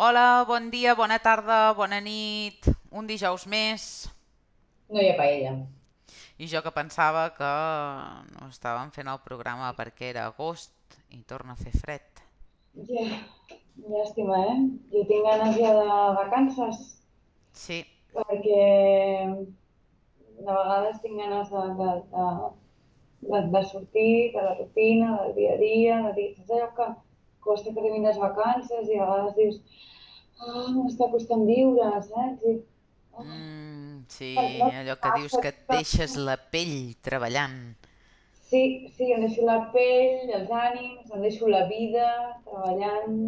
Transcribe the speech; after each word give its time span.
Hola, 0.00 0.44
bon 0.46 0.70
dia, 0.70 0.92
bona 0.94 1.16
tarda, 1.18 1.72
bona 1.74 1.96
nit, 1.98 2.66
un 2.94 3.08
dijous 3.10 3.48
més. 3.50 3.84
No 4.94 5.00
hi 5.02 5.08
ha 5.10 5.16
paella. 5.18 5.54
I 6.38 6.46
jo 6.52 6.60
que 6.62 6.70
pensava 6.76 7.24
que 7.38 7.48
no 8.28 8.46
estàvem 8.46 8.92
fent 8.94 9.10
el 9.10 9.18
programa 9.24 9.72
perquè 9.80 10.12
era 10.12 10.28
agost 10.30 10.94
i 11.10 11.18
torna 11.32 11.56
a 11.56 11.58
fer 11.64 11.72
fred. 11.80 12.22
Ja, 12.92 13.08
llàstima, 13.88 14.38
eh? 14.52 14.54
Jo 14.94 15.02
tinc 15.10 15.26
ganes 15.32 15.58
ja 15.58 15.74
de 15.80 15.98
vacances 16.20 16.78
Sí, 17.64 17.80
perquè 18.14 18.62
de 19.34 20.46
vegades 20.46 21.02
tinc 21.02 21.24
ganes 21.24 21.50
de, 21.56 21.66
de, 21.82 21.90
de, 22.14 22.30
de, 23.34 23.42
de 23.58 23.66
sortir 23.74 24.14
de 24.38 24.46
la 24.46 24.54
rutina, 24.62 25.10
del 25.24 25.36
dia 25.42 25.58
a 25.58 25.60
dia, 25.66 26.00
de 26.06 26.16
dir, 26.22 26.30
saps 26.38 26.56
allò 26.60 26.72
que 26.78 26.88
costa 27.48 27.72
que 27.72 27.80
arribin 27.82 28.06
les 28.08 28.20
vacances 28.22 28.88
i 28.92 28.98
a 28.98 29.08
vegades 29.10 29.36
dius, 29.40 29.60
ah, 30.44 30.68
m'està 30.78 31.10
costant 31.14 31.44
viure, 31.50 31.90
saps? 32.08 32.46
I, 32.52 32.56
oh, 33.16 33.24
mm, 33.26 33.98
sí, 34.16 34.32
allò 34.70 34.96
que 35.02 35.14
dius 35.18 35.36
que 35.42 35.52
et 35.54 35.62
deixes 35.76 36.16
la 36.28 36.36
pell 36.54 36.76
treballant. 37.08 37.60
Sí, 38.48 38.60
sí, 38.96 39.10
em 39.12 39.20
deixo 39.26 39.44
la 39.46 39.58
pell, 39.74 40.30
els 40.38 40.52
ànims, 40.58 41.10
em 41.12 41.24
deixo 41.26 41.48
la 41.52 41.64
vida 41.72 42.06
treballant, 42.48 43.18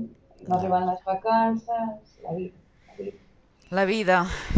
no 0.48 0.56
La, 0.56 0.59
arriben 0.59 0.87
les 0.88 1.02
vacances, 1.04 2.14
la 2.24 2.32
vida, 2.38 2.56
la 2.88 2.95
vida. 3.02 3.18
la 3.78 3.84
vida, 3.90 4.16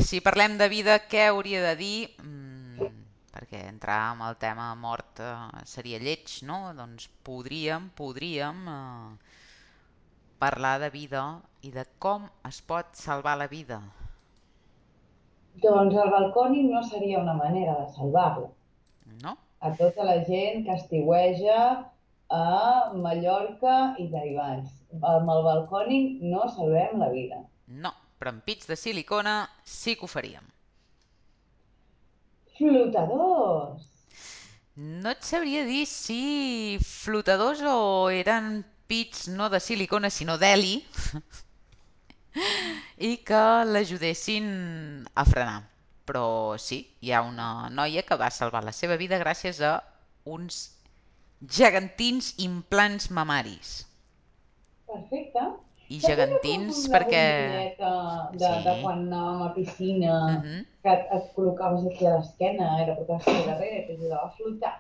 si 0.09 0.21
parlem 0.29 0.55
de 0.61 0.69
vida, 0.73 0.95
què 1.13 1.27
hauria 1.31 1.63
de 1.67 1.73
dir? 1.81 1.99
Mm, 2.23 2.89
perquè 3.35 3.63
entrar 3.73 3.99
amb 4.13 4.27
el 4.29 4.37
tema 4.45 4.69
mort 4.85 5.21
eh, 5.25 5.33
seria 5.75 6.01
lleig, 6.07 6.37
no? 6.51 6.59
Doncs 6.79 7.09
podríem, 7.29 7.91
podríem 8.01 8.63
eh, 8.77 9.37
parlar 10.45 10.77
de 10.83 10.91
vida 10.99 11.25
i 11.63 11.71
de 11.79 11.87
com 12.07 12.31
es 12.53 12.63
pot 12.73 12.97
salvar 13.07 13.39
la 13.39 13.51
vida, 13.57 13.81
Doncs 15.61 15.97
el 16.03 16.11
balcònic 16.13 16.69
no 16.73 16.81
seria 16.89 17.19
una 17.21 17.35
manera 17.39 17.75
de 17.81 17.89
salvar-lo. 17.97 18.47
no? 19.23 19.37
A 19.61 19.71
tota 19.77 20.05
la 20.05 20.17
gent 20.25 20.65
que 20.67 20.73
estiueja 20.75 21.59
a 22.33 22.93
Mallorca 22.95 23.75
i 23.99 24.09
derivats. 24.15 24.73
Amb 25.11 25.31
el 25.35 25.43
balcònic 25.49 26.23
no 26.23 26.49
salvem 26.57 26.99
la 27.05 27.11
vida. 27.13 27.43
No, 27.85 27.93
però 28.19 28.33
amb 28.33 28.45
pits 28.49 28.67
de 28.71 28.77
silicona 28.77 29.37
sí 29.65 29.95
que 29.95 30.09
ho 30.09 30.11
faríem. 30.15 30.49
Flotadors! 32.57 33.89
No 34.75 35.13
et 35.13 35.25
sabria 35.29 35.67
dir 35.69 35.85
si 35.87 36.79
flotadors 36.81 37.61
o 37.69 38.09
eren 38.09 38.63
pits 38.93 39.27
no 39.41 39.49
de 39.57 39.61
silicona 39.69 40.11
sinó 40.21 40.39
d'heli 40.45 40.75
i 43.09 43.13
que 43.29 43.43
l'ajudessin 43.73 44.47
a 45.15 45.25
frenar. 45.33 45.61
Però 46.09 46.25
sí, 46.59 46.79
hi 47.05 47.13
ha 47.15 47.21
una 47.33 47.49
noia 47.79 48.03
que 48.09 48.19
va 48.23 48.31
salvar 48.39 48.63
la 48.69 48.75
seva 48.79 48.97
vida 49.03 49.19
gràcies 49.23 49.61
a 49.71 49.73
uns 50.37 50.63
gegantins 51.59 52.33
implants 52.47 53.11
mamaris. 53.19 53.75
Perfecte. 54.91 55.45
I 55.93 55.99
Saps 56.01 56.07
gegantins 56.11 56.83
perquè... 56.93 57.25
de, 57.79 57.93
de 58.43 58.75
Sí. 58.75 58.83
quan 58.83 59.01
anàvem 59.07 59.43
a 59.47 59.51
piscina, 59.57 60.15
Mhm. 60.37 60.65
que 60.85 60.93
et, 60.97 61.09
et 61.19 61.27
col·locaves 61.37 61.87
aquí 61.91 62.07
a 62.07 62.15
l'esquena 62.19 62.69
i 62.83 62.87
la 62.91 62.97
portaves 63.01 63.25
per 63.31 63.43
darrere 63.49 63.83
t'ajudava 63.89 64.29
a 64.29 64.35
flotar? 64.37 64.75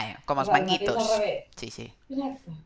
Ai, 0.00 0.14
com 0.26 0.38
els 0.42 0.48
manguitos. 0.54 1.10
Sí, 1.60 1.70
sí. 1.70 1.92
Exacte. 2.10 2.56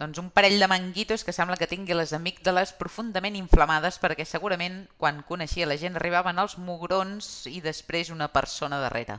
Doncs 0.00 0.18
un 0.20 0.26
parell 0.36 0.60
de 0.60 0.66
manguitos 0.68 1.22
que 1.24 1.32
sembla 1.32 1.56
que 1.60 1.68
tingui 1.68 1.94
les 1.96 2.10
amígdales 2.16 2.72
profundament 2.80 3.36
inflamades 3.38 3.96
perquè 4.02 4.26
segurament 4.28 4.74
quan 5.02 5.22
coneixia 5.30 5.68
la 5.70 5.78
gent 5.82 5.96
arribaven 6.00 6.42
els 6.42 6.56
mugrons 6.66 7.28
i 7.52 7.62
després 7.66 8.10
una 8.16 8.28
persona 8.34 8.80
darrere. 8.82 9.16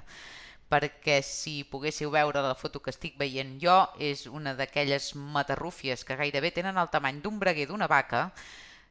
Perquè 0.73 1.15
si 1.25 1.55
poguéssiu 1.71 2.13
veure 2.17 2.45
la 2.45 2.53
foto 2.61 2.83
que 2.85 2.93
estic 2.93 3.17
veient 3.23 3.55
jo, 3.65 3.79
és 4.11 4.27
una 4.41 4.53
d'aquelles 4.61 5.09
matarrúfies 5.39 6.05
que 6.05 6.19
gairebé 6.21 6.53
tenen 6.59 6.77
el 6.77 6.93
tamany 6.93 7.23
d'un 7.25 7.41
braguer 7.41 7.65
d'una 7.71 7.89
vaca 7.97 8.23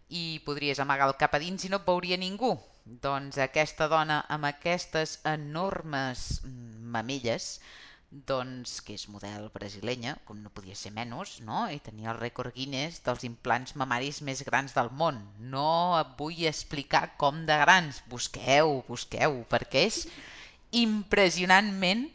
i 0.08 0.26
podries 0.48 0.82
amagar 0.82 1.06
el 1.12 1.18
cap 1.22 1.38
a 1.38 1.44
dins 1.46 1.68
i 1.68 1.70
no 1.70 1.78
et 1.82 1.86
veuria 1.94 2.18
ningú. 2.18 2.56
Doncs 3.06 3.38
aquesta 3.46 3.86
dona 3.94 4.24
amb 4.38 4.50
aquestes 4.50 5.20
enormes 5.38 6.28
mamelles 6.98 7.52
doncs 8.10 8.80
que 8.86 8.94
és 8.94 9.04
model 9.10 9.48
brasilenya, 9.54 10.14
com 10.28 10.38
no 10.42 10.50
podia 10.54 10.76
ser 10.78 10.92
menys, 10.94 11.32
no? 11.48 11.64
I 11.76 11.80
tenia 11.82 12.12
el 12.12 12.20
rècord 12.20 12.54
Guinness 12.54 13.00
dels 13.06 13.24
implants 13.28 13.74
mamaris 13.80 14.20
més 14.28 14.42
grans 14.46 14.74
del 14.76 14.90
món. 15.00 15.18
No 15.54 15.98
et 15.98 16.12
vull 16.18 16.46
explicar 16.50 17.16
com 17.22 17.42
de 17.48 17.56
grans. 17.64 18.00
Busqueu, 18.12 18.78
busqueu, 18.88 19.42
perquè 19.50 19.86
és 19.90 20.00
impressionantment 20.82 22.06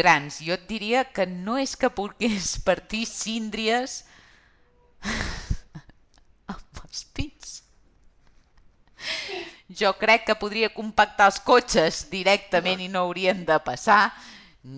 grans. 0.00 0.40
Jo 0.48 0.56
et 0.56 0.66
diria 0.70 1.04
que 1.04 1.26
no 1.26 1.58
és 1.60 1.76
que 1.76 1.92
pogués 2.00 2.56
partir 2.64 3.04
síndries 3.10 4.02
amb 6.54 6.82
els 6.86 7.04
pits. 7.12 7.60
Jo 9.76 9.92
crec 10.00 10.24
que 10.30 10.38
podria 10.40 10.72
compactar 10.72 11.28
els 11.30 11.42
cotxes 11.44 12.06
directament 12.10 12.80
i 12.80 12.88
no 12.88 13.04
haurien 13.04 13.44
de 13.44 13.60
passar 13.60 14.00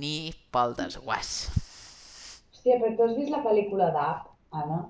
ni 0.03 0.15
pel 0.57 0.77
desguàs. 0.83 1.35
Hòstia, 2.55 2.75
però 2.81 2.89
tu 2.97 3.05
has 3.05 3.13
vist 3.19 3.31
la 3.35 3.39
pel·lícula 3.47 3.87
d'Up, 3.95 4.27
Anna? 4.63 4.81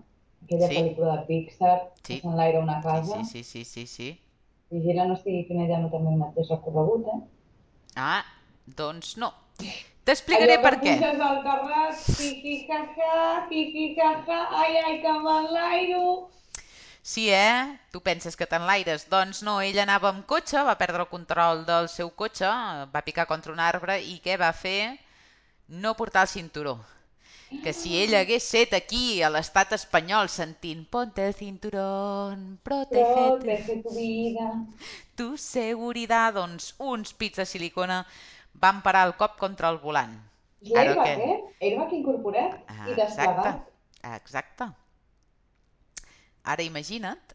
Aquella 0.46 0.70
Sí, 0.70 0.78
pel·lícula 0.78 1.12
de 1.18 1.24
Pixar 1.30 1.76
que 2.08 2.16
sí, 2.16 2.22
s'enlaira 2.24 2.64
una 2.66 2.80
sí, 2.82 2.88
casa? 2.88 3.20
sí, 3.24 3.24
sí, 3.24 3.44
sí, 3.44 3.64
sí, 3.64 3.86
sí. 3.86 4.18
Vigila 4.74 5.04
no 5.10 5.16
estigui 5.18 5.42
fent 5.50 5.60
ella 5.66 5.80
no 5.82 5.90
també 5.96 6.14
el 6.14 6.22
mateix 6.22 6.54
recorregut, 6.56 7.12
eh? 7.16 7.20
Ah, 7.96 8.24
doncs 8.80 9.10
no. 9.22 9.30
Allò 10.36 10.52
T'explicaré 10.52 10.58
que 10.62 10.68
per 10.68 10.74
què. 10.86 10.96
puges 11.00 11.20
al 11.28 11.38
terrat, 11.46 12.06
hi-hi, 12.26 12.52
ha-ha, 12.76 13.18
hi-hi, 13.58 13.84
ha-ha, 14.04 14.38
ai, 14.62 14.76
ai, 14.84 14.94
que 15.04 15.12
m'enlairo. 15.26 16.04
Sí, 17.08 17.24
eh? 17.30 17.78
Tu 17.92 18.00
penses 18.08 18.36
que 18.36 18.46
t'enlaires. 18.50 19.06
Doncs 19.14 19.38
no, 19.46 19.54
ell 19.68 19.78
anava 19.84 20.10
amb 20.12 20.26
cotxe, 20.32 20.60
va 20.68 20.74
perdre 20.82 21.04
el 21.04 21.10
control 21.12 21.64
del 21.68 21.88
seu 21.92 22.10
cotxe, 22.22 22.48
va 22.94 23.04
picar 23.06 23.26
contra 23.30 23.52
un 23.54 23.60
arbre 23.66 23.96
i 24.12 24.18
què 24.26 24.36
va 24.42 24.50
fer? 24.64 24.80
No 25.84 25.94
portar 26.00 26.22
el 26.26 26.32
cinturó. 26.34 26.74
Que 27.64 27.72
si 27.72 27.94
ell 28.02 28.14
hagués 28.18 28.44
set 28.54 28.74
aquí 28.76 29.04
a 29.24 29.30
l'estat 29.32 29.70
espanyol 29.76 30.28
sentint 30.28 30.82
Ponte 30.96 31.24
el 31.28 31.34
cinturón, 31.34 32.42
Protege 32.62 33.78
tu 33.82 33.94
vida. 33.96 34.48
tu 35.16 35.28
seguridad, 35.36 36.34
doncs 36.34 36.74
uns 36.78 37.14
pits 37.14 37.40
de 37.40 37.46
silicona 37.46 38.02
van 38.66 38.82
parar 38.82 39.06
el 39.08 39.14
cop 39.22 39.38
contra 39.38 39.70
el 39.74 39.78
volant. 39.86 40.12
Ara 40.74 40.94
què? 41.00 41.14
l'airbag, 41.14 41.24
eh? 41.30 41.38
Airbag 41.70 41.92
incorporat 42.00 42.60
Ah, 42.68 42.86
i 42.88 42.92
Exacte, 42.92 43.00
desplegat. 43.00 43.66
exacte. 44.20 44.68
Ara 46.48 46.64
imagina't, 46.64 47.34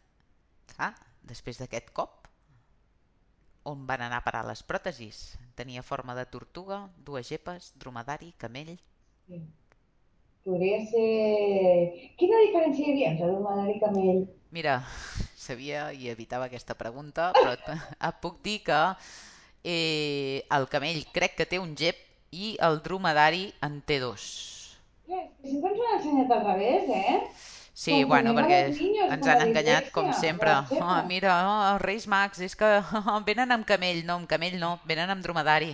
clar, 0.74 0.94
després 1.30 1.60
d'aquest 1.62 1.92
cop, 1.94 2.24
on 3.70 3.84
van 3.88 4.02
anar 4.04 4.20
a 4.20 4.26
parar 4.26 4.44
les 4.48 4.64
pròtesis? 4.68 5.20
Tenia 5.60 5.84
forma 5.86 6.16
de 6.18 6.26
tortuga, 6.32 6.88
dues 7.10 7.30
gepes, 7.30 7.74
dromedari, 7.80 8.34
camell... 8.42 8.74
Sí. 9.28 9.42
Podria 10.44 10.82
ser... 10.90 11.04
Quina 12.20 12.42
diferència 12.42 12.84
hi 12.84 12.92
havia 12.92 13.12
entre 13.14 13.30
dromedari 13.30 13.78
i 13.78 13.84
camell? 13.84 14.26
Mira, 14.56 14.80
sabia 15.46 15.86
i 15.96 16.10
evitava 16.12 16.50
aquesta 16.50 16.76
pregunta, 16.80 17.30
però 17.38 17.54
et, 17.56 17.70
et 18.10 18.20
puc 18.26 18.42
dir 18.44 18.58
que 18.68 18.82
eh, 19.64 20.44
el 20.58 20.68
camell 20.74 21.00
crec 21.16 21.38
que 21.40 21.48
té 21.54 21.62
un 21.64 21.78
gep 21.80 22.02
i 22.34 22.56
el 22.68 22.82
dromedari 22.84 23.48
en 23.64 23.80
té 23.88 24.02
dos. 24.04 24.28
Que 25.08 25.22
sempre 25.46 25.72
ens 25.72 25.80
ho 25.80 25.88
han 25.88 25.98
ensenyat 26.02 26.36
al 26.36 26.46
revés, 26.50 26.92
eh? 26.92 27.53
Sí, 27.74 28.04
bueno, 28.04 28.34
Confundimos 28.34 28.38
a 28.38 28.42
perquè 28.42 28.60
niños 28.80 29.14
ens 29.16 29.28
han 29.28 29.42
enganyat 29.48 29.90
com 29.92 30.12
sempre. 30.14 30.52
Oh, 30.80 30.98
mira, 31.10 31.34
oh, 31.50 31.62
els 31.74 31.82
Reis 31.82 32.06
Mags, 32.08 32.40
és 32.48 32.56
que 32.56 32.70
oh, 33.02 33.20
venen 33.26 33.52
amb 33.56 33.66
camell. 33.66 34.04
No, 34.06 34.20
amb 34.22 34.30
camell 34.30 34.60
no, 34.62 34.76
venen 34.86 35.10
amb 35.10 35.24
dromedari. 35.26 35.74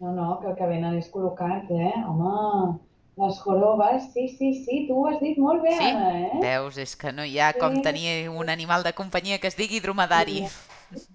No, 0.00 0.12
no, 0.16 0.26
que 0.40 0.48
el 0.50 0.56
que 0.58 0.66
venen 0.70 0.96
és 0.98 1.08
col·locats, 1.14 1.70
eh? 1.74 1.92
Home, 2.10 2.78
les 3.22 3.38
jorobes, 3.44 4.08
sí, 4.14 4.26
sí, 4.38 4.50
sí, 4.64 4.80
tu 4.88 4.98
ho 5.00 5.06
has 5.10 5.18
dit 5.22 5.38
molt 5.42 5.62
bé, 5.62 5.74
Sí? 5.78 5.88
Anna, 5.90 6.10
eh? 6.26 6.40
Veus, 6.44 6.78
és 6.78 6.94
que 6.96 7.12
no 7.12 7.24
hi 7.26 7.38
ha 7.42 7.52
com 7.62 7.78
Sí, 7.78 7.82
tenir 7.82 8.12
un 8.30 8.50
animal 8.54 8.86
de 8.86 8.94
companyia 9.00 9.38
que 9.42 9.50
es 9.52 9.56
digui 9.58 9.80
dromedari. 9.80 10.40
sí. 10.46 11.06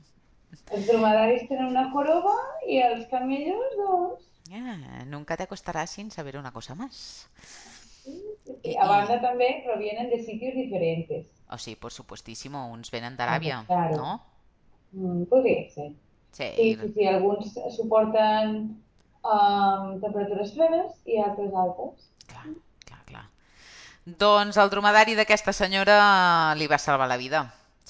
Els 0.73 0.87
dromedaris 0.87 1.47
tenen 1.49 1.67
una 1.71 1.83
joroba 1.93 2.33
i 2.67 2.79
els 2.81 3.07
camellos, 3.11 3.75
dos. 3.79 4.29
Ah, 4.53 5.03
nunca 5.05 5.35
te 5.37 5.43
acostarás 5.43 5.89
sin 5.91 6.11
saber 6.11 6.37
una 6.37 6.51
cosa 6.51 6.75
más. 6.75 7.27
Sí, 8.45 8.53
sí, 8.63 8.71
I, 8.71 8.75
sí. 8.75 8.85
A 8.85 8.87
i, 8.87 8.93
banda 8.93 9.17
també 9.25 9.49
provienen 9.65 10.09
de 10.13 10.19
sitios 10.29 10.55
diferentes. 10.61 11.27
o 11.55 11.57
sí, 11.57 11.73
por 11.83 11.91
supuestísimo, 11.99 12.59
uns 12.75 12.91
venen 12.95 13.15
d'Aràbia, 13.19 13.57
claro, 13.67 13.99
no? 13.99 14.09
mm, 14.93 15.25
podria 15.31 15.69
ser. 15.75 15.93
Sí, 16.31 16.43
Sí, 16.57 16.67
i- 16.71 16.77
sí, 16.81 16.93
sí, 16.95 17.07
alguns 17.07 17.53
suporten 17.77 18.55
um, 19.35 20.01
temperatures 20.05 20.53
fredes 20.57 21.01
i 21.05 21.19
altres 21.29 21.53
altes. 21.65 22.11
clar, 22.27 22.47
clar, 22.87 23.01
clar. 23.09 23.25
Doncs 24.23 24.57
el 24.63 24.71
dromedari 24.73 25.15
d'aquesta 25.19 25.53
senyora 25.59 25.97
li 26.59 26.67
va 26.73 26.79
salvar 26.85 27.07
la 27.11 27.17
vida. 27.23 27.41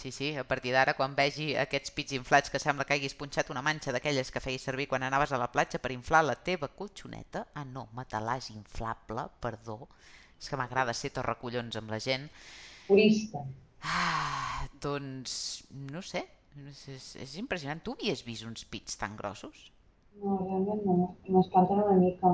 Sí, 0.01 0.11
sí, 0.17 0.29
a 0.37 0.45
partir 0.51 0.73
d'ara, 0.75 0.95
quan 0.99 1.15
vegi 1.19 1.47
aquests 1.63 1.93
pits 1.97 2.15
inflats 2.19 2.51
que 2.53 2.59
sembla 2.63 2.85
que 2.87 2.95
haguis 2.97 3.15
punxat 3.19 3.51
una 3.53 3.63
manxa 3.67 3.93
d'aquelles 3.95 4.31
que 4.33 4.41
feies 4.45 4.65
servir 4.69 4.87
quan 4.91 5.03
anaves 5.07 5.31
a 5.33 5.39
la 5.43 5.49
platja 5.55 5.79
per 5.83 5.91
inflar 5.95 6.23
la 6.25 6.35
teva 6.49 6.69
colxoneta... 6.81 7.45
Ah, 7.55 7.65
no, 7.75 7.87
matalàs 7.99 8.49
inflable, 8.55 9.27
perdó. 9.45 9.77
És 10.43 10.49
que 10.53 10.59
m'agrada 10.63 10.93
ser 11.01 11.13
torracollons 11.19 11.79
amb 11.83 11.95
la 11.95 12.01
gent. 12.09 12.29
Purista. 12.87 13.43
Ah, 13.87 14.63
doncs, 14.85 15.35
no 15.93 16.01
sé, 16.11 16.23
és, 16.71 16.81
és, 16.95 17.07
és 17.27 17.37
impressionant. 17.43 17.83
Tu 17.89 17.95
havies 17.97 18.25
vist 18.31 18.49
uns 18.51 18.65
pits 18.75 18.97
tan 19.05 19.19
grossos? 19.23 19.67
No, 20.21 20.37
realment 20.43 20.81
no. 20.87 20.95
M'espanten 21.35 21.83
una 21.85 21.99
mica. 22.01 22.33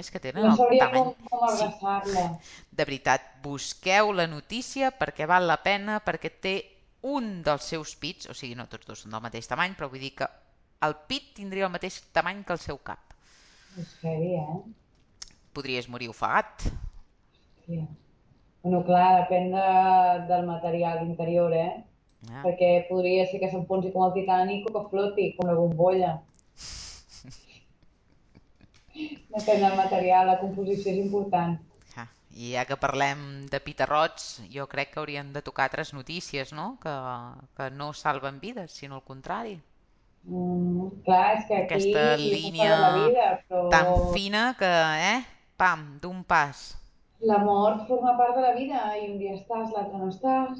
És 0.00 0.08
que 0.14 0.20
tenen 0.24 0.46
No 0.46 0.50
el 0.54 0.58
tamany. 0.82 1.04
com, 1.04 1.28
com 1.30 1.44
Sí, 1.56 1.68
abraçar-la. 1.68 2.24
de 2.80 2.84
veritat, 2.88 3.28
busqueu 3.46 4.10
la 4.20 4.26
notícia 4.32 4.90
perquè 5.02 5.28
val 5.32 5.48
la 5.50 5.56
pena, 5.68 5.94
perquè 6.08 6.30
té 6.48 6.54
un 7.14 7.30
dels 7.48 7.70
seus 7.74 7.94
pits, 8.04 8.28
o 8.32 8.36
sigui, 8.42 8.58
no 8.60 8.68
tots 8.74 8.90
dos 8.92 9.04
són 9.06 9.16
del 9.16 9.24
mateix 9.28 9.48
tamany, 9.54 9.78
però 9.80 9.90
vull 9.94 10.04
dir 10.06 10.12
que 10.20 10.28
el 10.90 10.98
pit 11.12 11.32
tindria 11.40 11.68
el 11.70 11.74
mateix 11.78 12.02
tamany 12.20 12.44
que 12.50 12.58
el 12.58 12.64
seu 12.68 12.82
cap. 12.92 13.16
És 13.82 13.90
heavy, 14.04 14.32
eh? 14.40 14.58
Podries 15.54 15.88
morir 15.88 16.10
ofegat. 16.10 16.66
Hòstia. 17.64 17.86
Bueno, 18.64 18.80
clar, 18.84 19.22
depèn 19.22 19.50
de, 19.52 19.64
del 20.28 20.46
material 20.48 21.02
interior, 21.04 21.52
eh? 21.52 21.84
Eh? 22.24 22.40
Perquè 22.40 22.70
podria 22.88 23.26
ser 23.28 23.40
que 23.42 23.50
s'enfonsi 23.52 23.90
com 23.92 24.06
el 24.06 24.14
Titanic 24.14 24.64
o 24.68 24.72
que 24.72 24.88
floti 24.88 25.26
com 25.36 25.50
la 25.50 25.56
bombolla. 25.58 26.14
Depèn 29.34 29.60
del 29.60 29.76
material, 29.76 30.30
la 30.30 30.38
composició 30.40 30.94
és 30.94 31.02
important. 31.02 31.58
Ah, 32.00 32.08
I 32.32 32.54
ja 32.54 32.64
que 32.64 32.78
parlem 32.80 33.44
de 33.52 33.60
pitarrots, 33.60 34.40
jo 34.54 34.64
crec 34.70 34.94
que 34.94 35.00
hauríem 35.02 35.34
de 35.36 35.44
tocar 35.44 35.68
altres 35.68 35.92
notícies, 35.92 36.54
no? 36.56 36.78
Que, 36.80 36.94
que 37.58 37.68
no 37.76 37.92
salven 37.92 38.40
vides, 38.40 38.72
sinó 38.80 39.02
el 39.02 39.04
contrari. 39.04 39.58
Mm, 40.24 41.04
clar, 41.04 41.36
és 41.36 41.44
que 41.50 41.60
aquí 41.60 41.74
Aquesta 41.74 42.16
línia 42.16 42.80
vida, 42.96 43.28
tan 43.68 43.92
però 43.92 44.12
fina 44.16 44.56
que, 44.56 44.72
eh? 45.12 45.33
Pam, 45.62 45.82
d'un 46.02 46.22
pas. 46.34 46.62
la 47.20 47.38
mort 47.38 47.86
forma 47.88 48.16
part 48.18 48.36
de 48.36 48.42
la 48.42 48.52
vida 48.54 48.98
y 48.98 49.10
un 49.10 49.18
día 49.18 49.34
estás, 49.34 49.70
l'altre 49.72 49.98
no 49.98 50.08
estàs. 50.12 50.58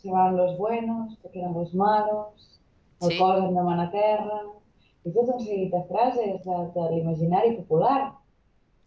Se 0.00 0.10
van 0.10 0.36
los 0.36 0.56
buenos, 0.56 1.18
te 1.22 1.30
quedan 1.30 1.54
los 1.54 1.74
malos, 1.74 2.60
el 3.00 3.12
Sí, 3.12 3.18
cos 3.18 3.38
em 3.42 3.54
demana 3.54 3.90
terra... 3.90 4.40
I 5.06 5.10
tot 5.14 5.28
un 5.32 5.38
seguit 5.40 5.70
de 5.72 5.80
frases 5.88 6.40
de, 6.44 6.56
de 6.74 6.82
l'imaginari 6.92 7.52
popular. 7.56 8.00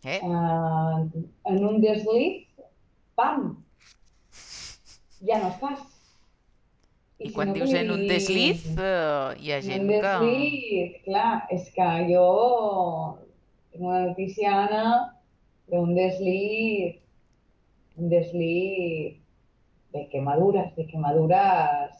eh? 0.03 0.19
Eh, 0.21 1.23
en 1.53 1.65
un 1.65 1.79
desliz, 1.81 2.43
pam, 3.15 3.47
ja 5.29 5.39
no 5.41 5.49
estàs. 5.53 5.81
I 7.19 7.27
I 7.27 7.29
si 7.29 7.33
quan 7.35 7.49
no, 7.49 7.55
que 7.57 7.59
dius 7.59 7.73
en 7.73 7.91
un 7.95 8.03
desliz, 8.07 8.65
eh, 8.77 9.35
hi 9.39 9.51
ha 9.51 9.61
En 9.63 9.79
un 9.79 9.87
gent 9.87 9.87
que... 10.01 10.13
desliz, 10.19 10.99
clar, 11.05 11.45
és 11.57 11.69
que 11.75 11.89
jo 12.11 12.27
tinc 13.71 13.83
una 13.87 14.01
notícia, 14.09 14.53
Anna, 14.65 14.85
d'un 15.69 15.93
desliz, 15.95 16.95
un 17.97 18.09
desliz 18.09 19.17
de 19.93 20.07
quemaduras, 20.09 20.75
de 20.75 20.87
quemaduras 20.87 21.91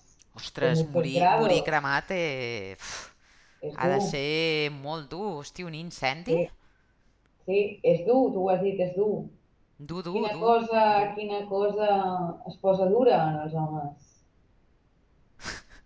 de 0.60 0.72
Ostres, 0.74 0.86
muchos 0.86 0.90
morir, 0.94 1.24
morir 1.36 1.64
cremat 1.64 2.12
eh, 2.12 2.78
És 3.70 3.78
ha 3.80 3.88
de 3.94 4.00
dur, 4.00 4.08
ser 4.08 4.72
molt 4.72 5.10
dur. 5.12 5.32
Hosti, 5.42 5.64
un 5.64 5.76
incendi? 5.84 6.38
sí, 6.38 6.50
sí, 7.46 7.58
és 7.92 8.02
dur, 8.08 8.22
tu 8.34 8.46
ho 8.46 8.50
has 8.54 8.62
dit, 8.66 8.80
és 8.88 8.94
dur. 8.98 9.16
Dur, 9.90 10.02
dur, 10.06 10.14
Quina 10.16 10.32
dur, 10.32 10.40
cosa, 10.46 10.84
dur. 10.96 11.10
quina 11.18 11.42
cosa 11.52 11.90
es 12.52 12.58
posa 12.68 12.88
dura 12.96 13.20
en 13.32 13.42
els 13.46 13.54
homes. 13.64 13.98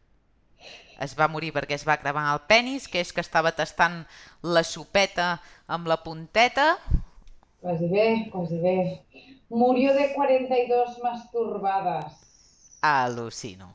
Es 1.05 1.13
va 1.19 1.25
morir 1.31 1.51
perquè 1.55 1.75
es 1.77 1.83
va 1.89 1.95
cremar 2.01 2.23
el 2.33 2.41
penis, 2.51 2.87
que 2.91 3.01
és 3.05 3.11
que 3.15 3.23
estava 3.25 3.51
tastant 3.59 3.97
la 4.57 4.63
sopeta 4.69 5.27
amb 5.77 5.89
la 5.91 5.97
punteta. 6.05 6.67
Quasi 7.65 7.87
bé, 7.93 8.29
quasi 8.31 8.57
bé. 8.59 8.77
Murió 9.49 9.93
de 9.95 10.13
42 10.13 10.99
masturbadas. 11.03 12.13
Al·lucino. 12.81 13.67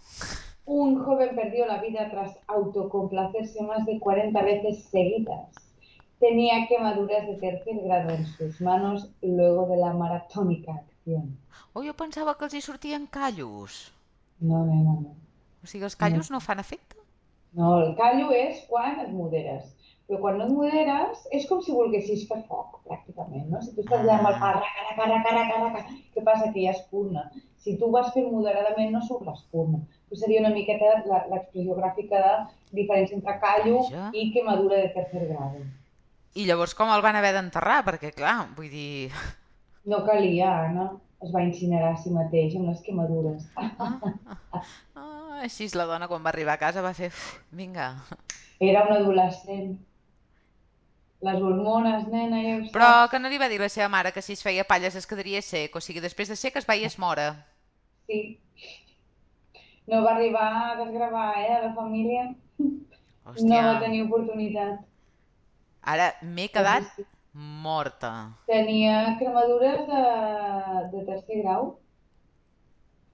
Un 0.64 0.98
joven 1.04 1.34
perdió 1.34 1.66
la 1.66 1.78
vida 1.82 2.08
tras 2.10 2.36
autocomplacerse 2.46 3.62
más 3.64 3.84
de 3.86 3.98
40 3.98 4.42
veces 4.42 4.84
seguidas. 4.84 5.48
Tenía 6.20 6.66
quemaduras 6.68 7.26
de 7.26 7.34
tercer 7.36 7.80
grado 7.82 8.10
en 8.10 8.26
sus 8.26 8.60
manos 8.60 9.10
luego 9.22 9.66
de 9.66 9.76
la 9.78 9.92
maratónica 9.94 10.72
acción. 10.74 11.36
Oh, 11.72 11.82
jo 11.82 11.94
pensava 11.94 12.36
que 12.38 12.44
els 12.46 12.54
hi 12.54 12.60
sortien 12.62 13.06
callos. 13.06 13.92
No, 14.38 14.64
nena, 14.66 14.94
no. 15.00 15.16
O 15.64 15.66
sigui, 15.66 15.84
els 15.88 15.96
No, 15.98 15.98
callos 16.04 16.30
no 16.30 16.40
fan 16.40 16.60
efecte? 16.60 16.96
no, 17.52 17.80
el 17.82 17.96
callo 17.98 18.30
és 18.32 18.62
quan 18.68 19.00
et 19.00 19.10
moderes. 19.10 19.64
Però 20.10 20.18
quan 20.24 20.38
no 20.40 20.46
et 20.48 20.50
moderes, 20.50 21.20
és 21.30 21.44
com 21.46 21.60
si 21.62 21.70
volguessis 21.70 22.24
fer 22.26 22.40
foc, 22.48 22.80
pràcticament, 22.88 23.44
no? 23.46 23.60
Si 23.62 23.70
tu 23.76 23.84
estàs 23.84 24.00
allà 24.02 24.16
amb 24.18 24.26
el 24.32 24.38
pa, 24.40 24.48
Ah, 24.50 24.56
raca, 24.58 24.82
raca, 24.88 25.04
raca, 25.10 25.34
raca, 25.36 25.58
raca, 25.62 25.82
què 26.16 26.24
passa? 26.26 26.48
Que 26.52 26.64
hi 26.64 26.66
ha 26.66 26.72
espurna. 26.74 27.28
Si 27.62 27.76
tu 27.78 27.90
vas 27.94 28.08
fent 28.14 28.26
moderadament, 28.32 28.90
no 28.90 29.00
surt 29.06 29.22
l'espurna. 29.28 29.78
Però 30.08 30.18
seria 30.18 30.40
una 30.40 30.50
miqueta 30.50 30.88
la- 31.06 31.26
l'expressió 31.30 31.76
gràfica 31.76 32.18
de 32.24 32.32
diferència 32.80 33.14
entre 33.14 33.36
callo 33.38 33.84
i 34.12 34.32
quemadura 34.34 34.76
de 34.82 34.88
tercer 34.96 35.28
grado. 35.28 35.60
I 36.34 36.46
llavors 36.48 36.74
com 36.74 36.90
el 36.90 37.02
van 37.06 37.16
haver 37.20 37.30
d'enterrar? 37.36 37.84
Perquè, 37.86 38.10
clar, 38.16 38.48
vull 38.56 38.70
dir... 38.70 39.12
No 39.84 40.02
calia, 40.04 40.50
Anna. 40.64 40.88
Es 41.22 41.30
va 41.34 41.42
incinerar 41.44 41.92
a 41.92 41.96
si 42.00 42.10
mateix 42.10 42.56
amb 42.56 42.66
les 42.72 42.80
quemadures. 42.82 43.46
Ah, 43.54 43.70
ah, 43.78 44.64
ah, 44.96 45.40
així 45.44 45.68
la 45.76 45.84
dona 45.86 46.08
quan 46.08 46.24
va 46.24 46.30
arribar 46.34 46.54
a 46.58 46.62
casa 46.66 46.82
va 46.82 46.94
fer... 46.94 47.08
"Uf, 47.12 47.38
Vinga. 47.52 47.92
Era 48.58 48.82
un 48.88 48.92
adolescent. 48.96 49.78
Les 51.26 51.40
hormones, 51.50 52.06
nena, 52.16 52.42
ja 52.48 52.56
ho 52.58 52.64
Però 52.76 52.86
que 53.12 53.18
no 53.20 53.28
li 53.32 53.38
va 53.42 53.46
dir 53.52 53.58
la 53.62 53.68
seva 53.74 53.86
mare 53.94 54.12
que 54.16 54.24
si 54.28 54.34
es 54.38 54.42
feia 54.48 54.66
palles 54.72 54.98
es 55.02 55.08
quedaria 55.12 55.44
sec. 55.52 55.78
O 55.80 55.84
sigui, 55.88 56.02
després 56.08 56.34
de 56.34 56.40
sec 56.44 56.58
es 56.62 56.68
veies 56.74 56.98
mora. 57.06 57.28
Sí, 58.08 58.18
no 59.86 59.98
va 60.04 60.12
arribar 60.14 60.46
a 60.60 60.76
desgravar, 60.84 61.26
eh, 61.42 61.52
a 61.56 61.62
la 61.66 61.74
família. 61.74 62.24
No 63.52 63.60
Hòstia, 63.60 63.62
va 63.68 63.72
tenir 63.84 64.02
oportunitat. 64.06 64.86
ara 65.94 66.06
m'he 66.36 66.46
Però 66.54 66.64
sí, 66.74 66.84
quedat 66.84 66.86
sí. 66.94 67.04
morta. 67.66 68.12
Tenia 68.50 68.96
cremadures 69.20 69.86
de, 69.90 70.00
de 70.92 71.04
tercer 71.06 71.38
grau. 71.42 71.70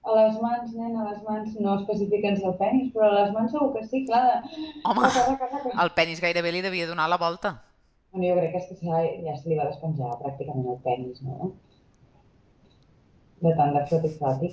A 0.07 0.13
les 0.17 0.37
mans, 0.45 0.71
nena, 0.79 1.03
a 1.03 1.11
les 1.11 1.21
mans. 1.27 1.53
No 1.67 1.75
especifiquen 1.81 2.39
el 2.51 2.57
penis, 2.63 2.91
però 2.97 3.11
a 3.11 3.15
les 3.19 3.33
mans 3.37 3.55
segur 3.55 3.71
que 3.77 3.85
sí, 3.93 4.03
clar. 4.11 4.25
Home, 4.91 5.03
raca, 5.17 5.49
raca. 5.53 5.75
el 5.83 5.91
penis 5.99 6.21
gairebé 6.25 6.51
li 6.55 6.61
devia 6.65 6.87
donar 6.89 7.09
la 7.13 7.17
volta. 7.27 7.53
Bueno, 8.17 8.33
jo 8.33 8.37
crec 8.39 8.51
que 8.53 8.59
és 8.63 8.67
que 8.69 8.75
ja, 8.81 8.99
ja 9.25 9.33
se 9.37 9.49
li 9.49 9.55
va 9.57 9.65
despenjar 9.69 10.15
pràcticament 10.21 10.69
el 10.71 10.77
penis, 10.85 11.19
no? 11.21 11.51
De 13.45 13.51
tant 13.59 13.75
de 13.75 13.83
froti-froti. 13.91 14.47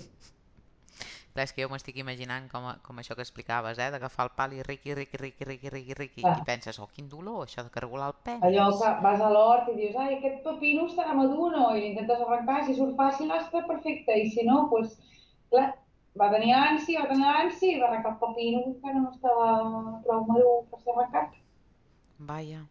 Clar, 1.35 1.47
és 1.49 1.53
que 1.55 1.65
jo 1.65 1.71
m'estic 1.73 1.97
imaginant 2.03 2.45
com, 2.51 2.67
com 2.87 3.01
això 3.01 3.17
que 3.17 3.25
explicaves, 3.25 3.81
eh? 3.81 3.87
D'agafar 3.95 4.27
el 4.29 4.33
pal 4.41 4.53
i 4.59 4.61
riqui, 4.67 4.93
riqui, 4.99 5.19
riqui, 5.23 5.47
riqui, 5.49 5.71
riqui, 5.77 5.97
riqui, 6.01 6.27
Clar, 6.27 6.35
i 6.37 6.45
penses, 6.51 6.79
oh, 6.85 6.91
quin 6.99 7.09
dolor, 7.15 7.47
això 7.47 7.65
de 7.65 7.73
cargolar 7.79 8.11
el 8.13 8.19
allò 8.49 8.67
penis. 8.67 8.83
que 8.83 8.91
vas 9.07 9.25
a 9.29 9.31
l'hort 9.37 9.71
i 9.73 9.79
dius, 9.81 9.97
ai, 10.05 10.19
aquest 10.19 10.45
pepino 10.45 10.85
estarà 10.91 11.17
madur, 11.23 11.49
no? 11.57 11.71
I 11.75 11.81
l'intentes 11.87 12.21
arrencar, 12.27 12.61
si 12.69 12.77
surt 12.77 12.95
fàcil, 13.01 13.33
està 13.39 13.65
perfecte, 13.73 14.19
i 14.27 14.29
si 14.37 14.45
no, 14.51 14.61
doncs, 14.75 14.95
clar, 15.55 15.67
va 16.21 16.31
tenir 16.37 16.53
ànsia, 16.61 17.03
va 17.07 17.15
tenir 17.15 17.33
ànsia 17.33 17.73
i 17.73 17.81
va 17.81 17.89
arrencar 17.89 18.13
el 18.15 18.21
pepino 18.27 18.63
que 18.67 18.75
encara 18.77 19.01
no 19.07 19.11
estava 19.17 19.49
prou 20.07 20.29
madur 20.29 20.55
per 20.71 20.85
ser 20.85 20.95
arrencat. 20.99 21.41
Vaja. 22.19 22.63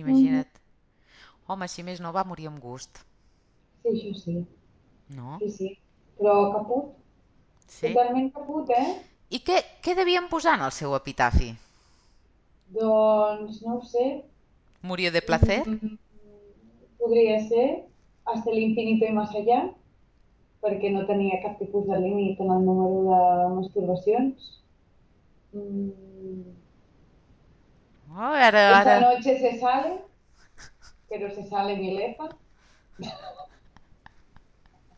Imagina't. 0.00 0.60
Home, 1.48 1.68
si 1.76 1.84
més 1.90 2.00
no, 2.06 2.14
va 2.18 2.26
morir 2.32 2.48
amb 2.52 2.60
gust, 2.68 3.04
Sí, 3.84 3.90
això 3.90 4.12
sí, 4.22 4.34
no? 5.08 5.42
sí, 5.42 5.48
sí. 5.56 5.68
Però 6.20 6.34
caput, 6.54 6.92
Sí? 7.68 7.98
totalment 7.98 8.30
caput, 8.40 8.70
eh? 8.82 8.88
I 9.36 9.40
què, 9.48 9.56
què 9.86 9.94
devien 10.00 10.30
posar 10.36 10.54
en 10.60 10.64
el 10.68 10.76
seu 10.78 10.96
epitafi? 11.00 11.50
Doncs, 12.76 13.60
no 13.66 13.76
ho 13.78 13.86
sé, 13.92 14.04
Murió 14.82 15.10
de 15.10 15.22
placer? 15.22 15.64
mm, 15.64 15.96
podria 16.98 17.40
ser 17.48 17.84
hasta 18.24 18.50
el 18.50 18.58
infinito 18.58 19.04
y 19.06 19.12
más 19.12 19.34
allá, 19.34 19.74
perquè 20.62 20.90
no 20.92 21.06
tenia 21.10 21.40
cap 21.44 21.58
tipus 21.60 21.86
de 21.88 21.98
límit 22.00 22.40
en 22.40 22.50
el 22.56 22.64
número 22.66 22.98
de 23.10 23.54
masturbacions. 23.56 24.50
Mm, 25.52 26.61
Oh, 28.14 28.20
ara, 28.20 28.78
esta 28.78 28.96
ara... 28.96 29.00
noche 29.00 29.38
se 29.38 29.58
sale, 29.58 30.00
pero 31.08 31.30
se 31.34 31.46
sale 31.48 31.76
milefa. 31.76 32.28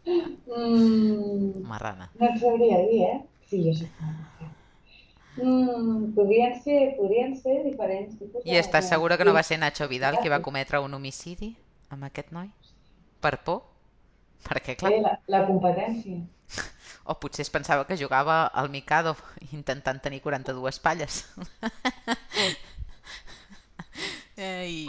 Mm, 0.04 1.62
Marrana. 1.62 2.10
no 2.18 2.26
et 2.26 2.40
sabria 2.40 2.78
dir, 2.88 3.02
eh? 3.02 3.20
Sí, 3.48 3.62
jo 3.64 3.74
fea. 3.78 4.50
Mm, 5.36 6.12
podrien 6.14 6.60
ser, 6.62 6.94
podrien 6.96 7.36
ser 7.36 7.62
diferents 7.64 8.18
tipus 8.18 8.44
I 8.44 8.52
de, 8.54 8.58
estàs 8.60 8.86
segura 8.88 9.16
que 9.18 9.24
no 9.26 9.34
va 9.34 9.42
ser 9.42 9.58
Nacho 9.58 9.88
Vidal 9.90 10.20
qui 10.22 10.30
va 10.30 10.42
cometre 10.42 10.78
un 10.78 10.94
homicidi 10.94 11.54
amb 11.90 12.06
aquest 12.06 12.30
noi? 12.34 12.50
Per 13.24 13.34
por? 13.46 13.64
Perquè, 14.44 14.76
clar, 14.78 14.92
Eh, 14.92 15.00
la, 15.02 15.16
la 15.32 15.46
competència. 15.48 16.20
o 17.10 17.16
potser 17.18 17.42
es 17.46 17.50
pensava 17.50 17.86
que 17.88 17.96
jugava 17.96 18.44
al 18.46 18.70
Mikado 18.70 19.16
intentant 19.50 20.02
tenir 20.04 20.20
42 20.22 20.78
palles. 20.78 21.24
Ai, 24.36 24.88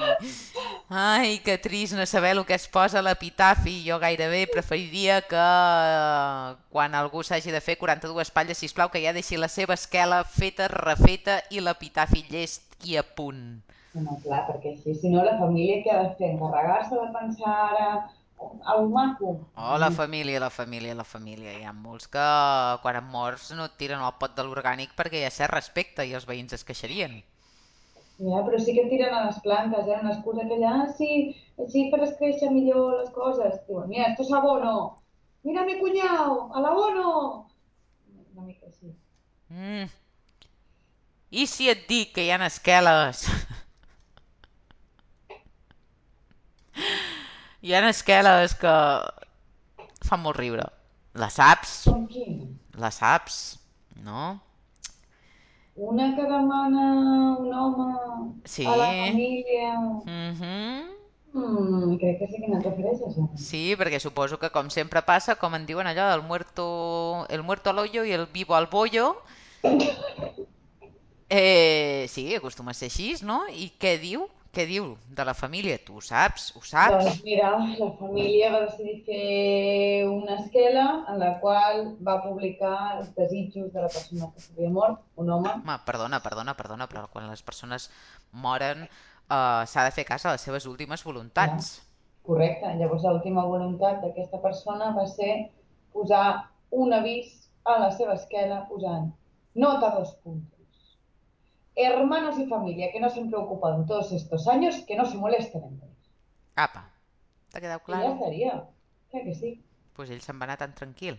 ai, 0.89 1.37
que 1.45 1.59
trist 1.61 1.93
no 1.93 2.05
saber 2.07 2.31
el 2.31 2.45
que 2.45 2.55
es 2.55 2.67
posa 2.67 2.97
a 2.99 3.05
l'epitafi. 3.05 3.75
Jo 3.85 3.99
gairebé 4.01 4.47
preferiria 4.49 5.19
que 5.21 5.37
eh, 5.37 6.55
quan 6.73 6.97
algú 6.97 7.21
s'hagi 7.21 7.53
de 7.53 7.61
fer 7.61 7.77
42 7.77 8.25
espatlles, 8.25 8.57
sisplau, 8.57 8.89
que 8.89 9.03
ja 9.03 9.13
deixi 9.13 9.37
la 9.37 9.51
seva 9.57 9.77
esquela 9.77 10.23
feta, 10.25 10.67
refeta 10.67 11.37
i 11.51 11.61
l'epitafi 11.61 12.25
llest 12.31 12.89
i 12.89 12.97
a 12.97 13.03
punt. 13.05 13.61
No, 13.93 14.17
clar, 14.25 14.41
perquè 14.49 14.73
així, 14.73 14.97
si 14.97 15.13
no, 15.13 15.21
la 15.23 15.37
família 15.37 15.77
què 15.85 15.93
ha 15.93 16.01
de 16.07 16.15
fer? 16.17 16.31
Encarregar-se 16.33 16.97
de 16.97 17.05
pensar 17.13 17.53
ara 17.67 17.91
al 18.73 18.89
maco? 18.89 19.37
Oh, 19.55 19.77
la 19.77 19.91
família, 19.91 20.41
la 20.41 20.49
família, 20.49 20.97
la 20.97 21.05
família. 21.05 21.53
Hi 21.53 21.69
ha 21.69 21.77
molts 21.85 22.09
que 22.17 22.25
quan 22.81 22.97
et 22.97 23.07
mors 23.13 23.53
no 23.53 23.69
et 23.69 23.77
tiren 23.77 24.01
al 24.01 24.17
pot 24.19 24.33
de 24.35 24.43
l'orgànic 24.43 24.97
perquè 24.97 25.23
ha 25.23 25.31
cert 25.37 25.53
respecte 25.53 26.03
i 26.03 26.17
els 26.17 26.25
veïns 26.33 26.57
es 26.57 26.65
queixarien. 26.67 27.21
Ja, 28.17 28.41
però 28.45 28.57
sí 28.63 28.73
que 28.75 28.85
tiren 28.87 29.13
a 29.13 29.25
les 29.25 29.39
plantes, 29.43 29.87
eh? 29.87 29.97
Una 29.99 30.13
excusa 30.13 30.45
que 30.47 30.55
allà, 30.55 30.69
ah, 30.83 30.87
sí, 30.95 31.35
així 31.59 31.89
faràs 31.91 32.13
créixer 32.19 32.49
millor 32.51 33.01
les 33.01 33.09
coses. 33.15 33.55
Diuen, 33.67 33.89
mira, 33.91 34.05
esto 34.11 34.23
es 34.23 34.31
abono. 34.31 35.01
Mira 35.43 35.65
mi 35.67 35.79
cuñado, 35.79 36.49
al 36.55 36.65
abono. 36.65 37.09
Una 38.33 38.43
mica 38.47 38.65
així. 38.71 38.95
Mm. 39.49 39.85
I 41.35 41.45
si 41.51 41.69
et 41.69 41.87
dic 41.89 42.13
que 42.15 42.23
hi 42.23 42.31
ha 42.31 42.39
esqueles? 42.47 43.27
hi 47.65 47.73
ha 47.75 47.89
esqueles 47.89 48.55
que 48.63 48.75
fan 50.07 50.23
molt 50.23 50.39
riure. 50.39 50.67
Les 51.19 51.33
saps? 51.35 51.71
Les 52.79 52.95
saps? 53.03 53.59
No? 54.07 54.39
Una 55.75 56.15
que 56.15 56.23
demana 56.23 56.83
un 57.37 57.53
home 57.53 57.85
a 57.93 57.97
la 58.31 58.35
Sí. 58.45 58.63
família. 58.63 59.73
Mhm. 60.05 60.95
Mm, 61.33 61.97
crec 61.97 62.19
que 62.19 62.27
sí 62.27 62.37
que 62.41 62.47
no 62.47 62.59
et 62.59 62.65
refereixes. 62.65 63.17
Sí, 63.35 63.75
perquè 63.75 63.99
suposo 63.99 64.39
que 64.39 64.49
com 64.55 64.69
sempre 64.69 65.01
passa, 65.01 65.35
com 65.35 65.53
en 65.55 65.65
diuen 65.65 65.87
allò, 65.87 66.13
el 66.15 66.21
muerto, 66.23 67.25
el 67.29 67.43
muerto 67.43 67.69
al 67.71 67.79
hoyo 67.79 68.05
i 68.05 68.13
el 68.13 68.25
vivo 68.27 68.55
al 68.55 68.67
bollo, 68.67 69.17
eh, 71.29 72.05
sí, 72.09 72.33
acostuma 72.35 72.71
a 72.71 72.73
ser 72.73 72.87
així, 72.91 73.15
no? 73.23 73.41
I 73.49 73.71
què 73.81 73.97
diu? 73.99 74.27
Què 74.55 74.63
diu 74.69 74.85
de 75.17 75.23
la 75.27 75.33
família? 75.35 75.75
Tu 75.83 75.97
ho 75.97 76.01
saps? 76.03 76.45
Ho 76.55 76.61
saps? 76.63 77.03
Doncs 77.03 77.23
mira, 77.27 77.49
la 77.79 77.89
família 77.99 78.51
va 78.53 78.61
decidir 78.63 79.01
fer 79.07 80.05
una 80.07 80.37
esquela 80.39 80.85
en 81.11 81.19
la 81.19 81.33
qual 81.41 81.81
va 82.07 82.21
publicar 82.23 82.77
els 82.99 83.09
desitjos 83.17 83.73
de 83.73 83.83
la 83.83 83.89
persona 83.91 84.29
que 84.31 84.45
s'havia 84.45 84.71
mort, 84.77 85.01
un 85.19 85.33
home. 85.35 85.51
Home, 85.57 85.75
perdona, 85.89 86.21
perdona, 86.23 86.55
perdona, 86.55 86.87
però 86.87 87.03
quan 87.11 87.27
les 87.27 87.43
persones 87.43 87.89
moren 88.45 88.85
eh, 88.85 89.61
s'ha 89.73 89.83
de 89.89 89.91
fer 89.97 90.07
cas 90.07 90.23
a 90.25 90.37
les 90.37 90.47
seves 90.47 90.69
últimes 90.71 91.03
voluntats. 91.03 91.75
correcte. 92.25 92.71
Llavors 92.79 93.03
l'última 93.05 93.43
voluntat 93.45 94.01
d'aquesta 94.01 94.39
persona 94.41 94.91
va 94.95 95.05
ser 95.11 95.33
posar 95.93 96.25
un 96.71 96.95
avís 96.95 97.49
a 97.65 97.77
la 97.83 97.91
seva 97.91 98.15
esquela 98.15 98.63
posant 98.71 99.11
nota 99.55 99.91
dos 99.97 100.15
puntos. 100.23 100.54
Hermanos 101.75 102.39
y 102.39 102.47
familia 102.47 102.91
que 102.91 102.99
no 102.99 103.09
se 103.09 103.19
han 103.21 103.29
preocupado 103.29 103.75
en 103.75 103.85
todos 103.85 104.11
estos 104.11 104.47
años, 104.47 104.83
que 104.87 104.95
no 104.97 105.05
se 105.05 105.17
molesten 105.17 105.63
en 105.63 105.73
ellos. 105.83 106.11
Apa, 106.63 106.81
t'ha 107.51 107.61
quedat 107.63 107.87
I 107.87 107.99
ja 108.01 108.11
estaria. 108.13 108.53
Clar 109.11 109.23
que 109.29 109.33
sí. 109.41 109.53
Doncs 109.53 109.93
pues 109.97 110.09
ell 110.15 110.21
se'n 110.25 110.41
va 110.41 110.45
anar 110.47 110.57
tan 110.61 110.73
tranquil, 110.79 111.17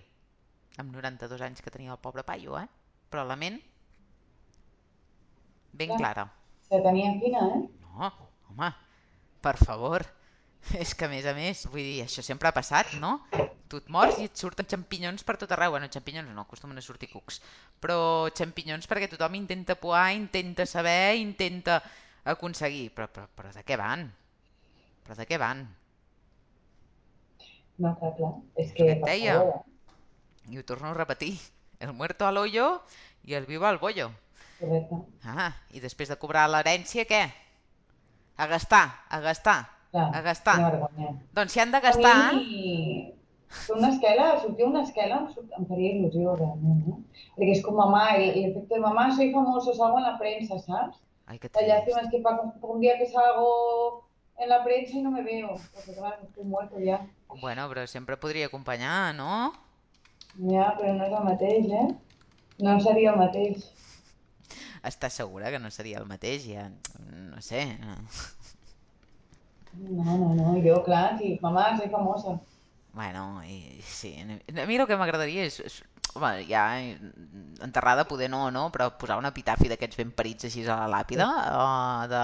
amb 0.82 0.94
92 0.98 1.44
anys 1.48 1.64
que 1.66 1.74
tenia 1.78 1.94
el 1.96 2.02
pobre 2.08 2.26
paio, 2.32 2.58
eh? 2.62 2.68
Però 3.10 3.24
la 3.32 3.38
ment 3.44 3.58
ben 5.72 5.88
Clar, 5.88 5.98
clara. 6.00 6.26
la 6.70 6.82
tenia 6.88 7.12
fina, 7.20 7.42
eh? 7.56 7.62
No, 7.82 8.10
home, 8.50 8.70
per 9.46 9.56
favor. 9.62 10.04
És 10.82 10.90
que 10.98 11.06
a 11.06 11.10
més 11.12 11.26
a 11.30 11.34
més, 11.36 11.62
vull 11.72 11.84
dir, 11.86 12.02
això 12.04 12.22
sempre 12.26 12.48
ha 12.50 12.54
passat, 12.56 12.92
no? 13.04 13.10
Tu 13.70 13.80
et 13.82 13.88
mors 13.96 14.18
i 14.22 14.26
et 14.28 14.42
surten 14.42 14.68
xampinyons 14.72 15.24
per 15.28 15.36
tot 15.40 15.52
arreu. 15.56 15.72
Bueno, 15.74 15.88
xampinyons 15.96 16.30
no, 16.34 16.44
acostumen 16.46 16.78
a 16.78 16.84
sortir 16.86 17.08
cucs. 17.12 17.40
Però 17.82 17.98
xampinyons 18.40 18.88
perquè 18.90 19.08
tothom 19.14 19.38
intenta 19.40 19.78
poar, 19.86 20.06
intenta 20.18 20.66
saber, 20.74 21.16
intenta 21.22 21.80
aconseguir. 22.34 22.88
Però, 22.98 23.08
però, 23.16 23.26
però 23.40 23.54
de 23.58 23.64
què 23.70 23.78
van? 23.82 24.06
Però 25.06 25.18
de 25.22 25.26
què 25.32 25.40
van? 25.46 25.66
No, 27.84 27.92
clar, 28.00 28.10
clar. 28.18 28.32
És 28.64 28.66
És 28.66 28.74
que, 28.78 28.88
et 28.96 29.04
deia. 29.08 29.36
eh? 29.46 30.52
I 30.52 30.58
ho 30.58 30.64
torno 30.70 30.88
a 30.90 30.94
repetir. 30.94 31.34
El 31.78 31.92
muerto 31.92 32.26
al 32.26 32.38
hoyo 32.44 32.68
i 33.24 33.34
el 33.34 33.46
vivo 33.46 33.66
al 33.66 33.78
bollo. 33.78 34.10
Correcte. 34.58 34.96
Ah, 35.32 35.48
i 35.76 35.82
després 35.84 36.08
de 36.12 36.16
cobrar 36.22 36.46
l'herència, 36.54 37.04
què? 37.12 37.22
A 38.42 38.46
gastar, 38.50 38.84
a 39.10 39.18
gastar, 39.20 39.58
Clar, 39.96 40.08
a 40.12 40.20
gastar. 40.28 40.56
Doncs 41.36 41.52
si 41.52 41.60
han 41.60 41.70
de 41.72 41.78
A 41.78 41.80
mi, 41.82 41.86
gastar, 41.86 42.32
fer 43.66 43.76
una 43.76 43.88
esquela, 43.94 44.26
sortir 44.42 44.66
una 44.66 44.82
esquela 44.86 45.18
em, 45.22 45.28
surt- 45.34 45.54
em 45.58 45.66
faria 45.70 45.92
il·lusió, 45.96 46.34
realment, 46.40 46.82
no? 46.88 46.96
Perquè 47.36 47.52
és 47.56 47.62
com 47.64 47.78
el 47.82 48.24
efecto 48.44 48.74
de 48.74 48.80
mamá, 48.80 49.06
soy 49.16 49.30
famoso, 49.32 49.74
salgo 49.74 49.98
en 50.02 50.04
la 50.08 50.18
prensa, 50.18 50.58
¿sabes? 50.58 50.96
Ai, 51.26 51.38
que 51.38 51.50
La 51.54 51.66
lástima 51.66 52.00
es 52.00 52.08
trist. 52.08 52.10
que 52.12 52.20
para 52.22 52.42
un 52.74 52.80
día 52.80 52.98
que 52.98 53.06
salgo 53.06 54.04
en 54.38 54.48
la 54.48 54.62
prensa 54.64 54.96
y 54.98 55.02
no 55.02 55.10
me 55.10 55.22
veo, 55.22 55.54
porque 55.74 55.92
claro, 55.94 56.16
estoy 56.22 56.44
muerto 56.44 56.78
ya. 56.78 57.06
Bueno, 57.40 57.68
però 57.68 57.86
sempre 57.86 58.16
podria 58.16 58.46
acompanyar, 58.46 59.14
no? 59.14 59.52
Ja, 60.52 60.74
però 60.78 60.92
no 60.94 61.04
és 61.06 61.12
el 61.12 61.24
mateix, 61.24 61.70
eh? 61.72 61.86
No 62.58 62.78
seria 62.80 63.12
el 63.14 63.18
mateix. 63.18 63.64
Estàs 64.90 65.16
segura 65.18 65.50
que 65.50 65.58
no 65.58 65.70
seria 65.70 65.98
el 65.98 66.06
mateix? 66.06 66.44
Ja, 66.46 66.68
no 67.32 67.40
sé. 67.42 67.64
no. 67.80 67.96
No, 69.72 70.16
no, 70.16 70.34
no, 70.34 70.54
jo, 70.64 70.82
clar, 70.84 71.18
sí, 71.18 71.38
mamá, 71.42 71.76
soy 71.76 71.88
famosa. 71.88 72.40
Bueno, 72.92 73.44
i, 73.44 73.80
sí. 73.82 74.16
A 74.20 74.66
mi 74.66 74.76
el 74.76 74.86
que 74.88 74.96
m'agradaria 74.96 75.44
és, 75.44 75.58
és 75.60 75.82
home, 76.16 76.30
ja 76.48 76.62
enterrada 77.66 78.06
poder 78.08 78.30
no, 78.32 78.50
no, 78.50 78.70
però 78.72 78.88
posar 79.00 79.18
un 79.20 79.28
epitafi 79.28 79.68
d'aquests 79.68 80.00
ben 80.00 80.14
parits 80.16 80.48
així 80.48 80.64
a 80.64 80.78
la 80.80 80.88
làpida, 80.96 81.26
uh, 81.52 82.06
de... 82.08 82.22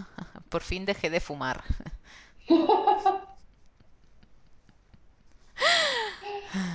Por 0.52 0.62
fin 0.64 0.86
dejé 0.88 1.10
de 1.12 1.20
fumar. 1.20 1.58
Jo 2.48 2.56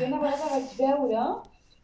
una 0.06 0.20
vegada 0.22 0.51
vaig 0.51 0.75
veure, 0.77 1.24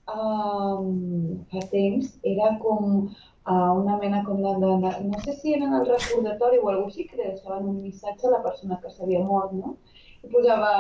um, 0.08 1.46
fa 1.52 1.64
temps, 1.72 2.18
era 2.24 2.56
com 2.62 3.08
uh, 3.48 3.72
una 3.82 3.98
mena 3.98 4.24
com 4.26 4.42
de, 4.42 4.54
de, 4.62 4.72
de, 4.84 5.04
no 5.10 5.20
sé 5.22 5.36
si 5.40 5.54
era 5.54 5.66
en 5.66 5.74
el 5.74 5.86
recordatori 5.86 6.60
o 6.60 6.70
alguna 6.70 6.92
així, 6.92 7.08
que 7.08 7.18
deixaven 7.20 7.68
un 7.72 7.82
missatge 7.82 8.28
a 8.28 8.36
la 8.38 8.44
persona 8.44 8.80
que 8.84 8.92
s'havia 8.92 9.24
mort, 9.24 9.54
no? 9.54 9.76
I 10.24 10.32
posava 10.32 10.72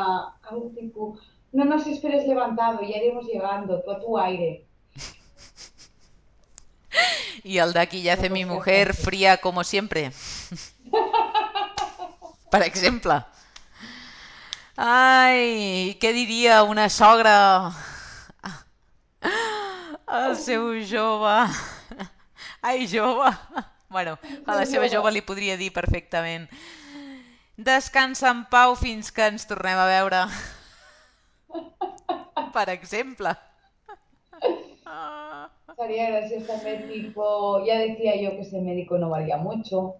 algo 0.49 0.69
tipus, 0.75 1.19
no 1.51 1.65
nos 1.65 1.87
esperes 1.87 2.27
levantado, 2.27 2.81
ya 2.81 2.97
iremos 2.97 3.25
llegando, 3.25 3.81
tú 3.81 3.91
a 3.91 3.99
tu 3.99 4.17
aire. 4.17 4.63
I 7.43 7.59
el 7.59 7.71
d'aquí 7.71 8.01
ya 8.01 8.15
No 8.15 8.19
hace 8.19 8.29
mi 8.29 8.45
mujer 8.45 8.93
fría 8.93 9.37
como 9.37 9.63
siempre. 9.63 10.11
Per 12.51 12.63
exemple. 12.63 13.23
Ai, 14.77 15.97
què 16.01 16.11
diria 16.13 16.63
una 16.63 16.89
sogra 16.89 17.73
al 20.07 20.35
seu 20.35 20.71
jove? 20.87 21.37
Ai, 22.61 22.87
jove. 22.87 23.31
Bueno, 23.89 24.17
a 24.45 24.55
la 24.55 24.65
seva 24.65 24.89
jove. 24.91 25.11
li 25.11 25.21
podria 25.23 25.55
dir 25.59 25.71
perfectament 25.71 26.49
Descansa 27.57 28.29
en 28.29 28.43
pau 28.51 28.75
fins 28.77 29.07
que 29.09 29.25
ens 29.25 29.47
tornem 29.49 29.79
a 29.81 29.85
veure. 29.89 30.19
Per 32.53 32.65
exemple. 32.69 33.31
Sería 35.77 36.09
gracioso 36.11 36.45
también, 36.45 36.87
tipo, 36.87 37.65
ya 37.65 37.79
decía 37.79 38.15
yo 38.21 38.31
que 38.31 38.41
ese 38.41 38.61
médico 38.61 38.99
no 38.99 39.09
valía 39.09 39.37
mucho, 39.37 39.95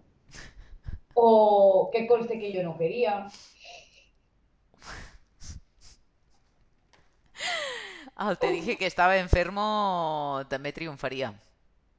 o 1.14 1.90
que 1.92 2.06
conste 2.06 2.38
que 2.38 2.52
yo 2.52 2.62
no 2.62 2.78
quería. 2.78 3.26
El 8.18 8.38
te 8.38 8.50
dije 8.50 8.76
que 8.76 8.86
estaba 8.86 9.18
enfermo 9.18 10.42
també 10.50 10.72
triomfaria. 10.74 11.30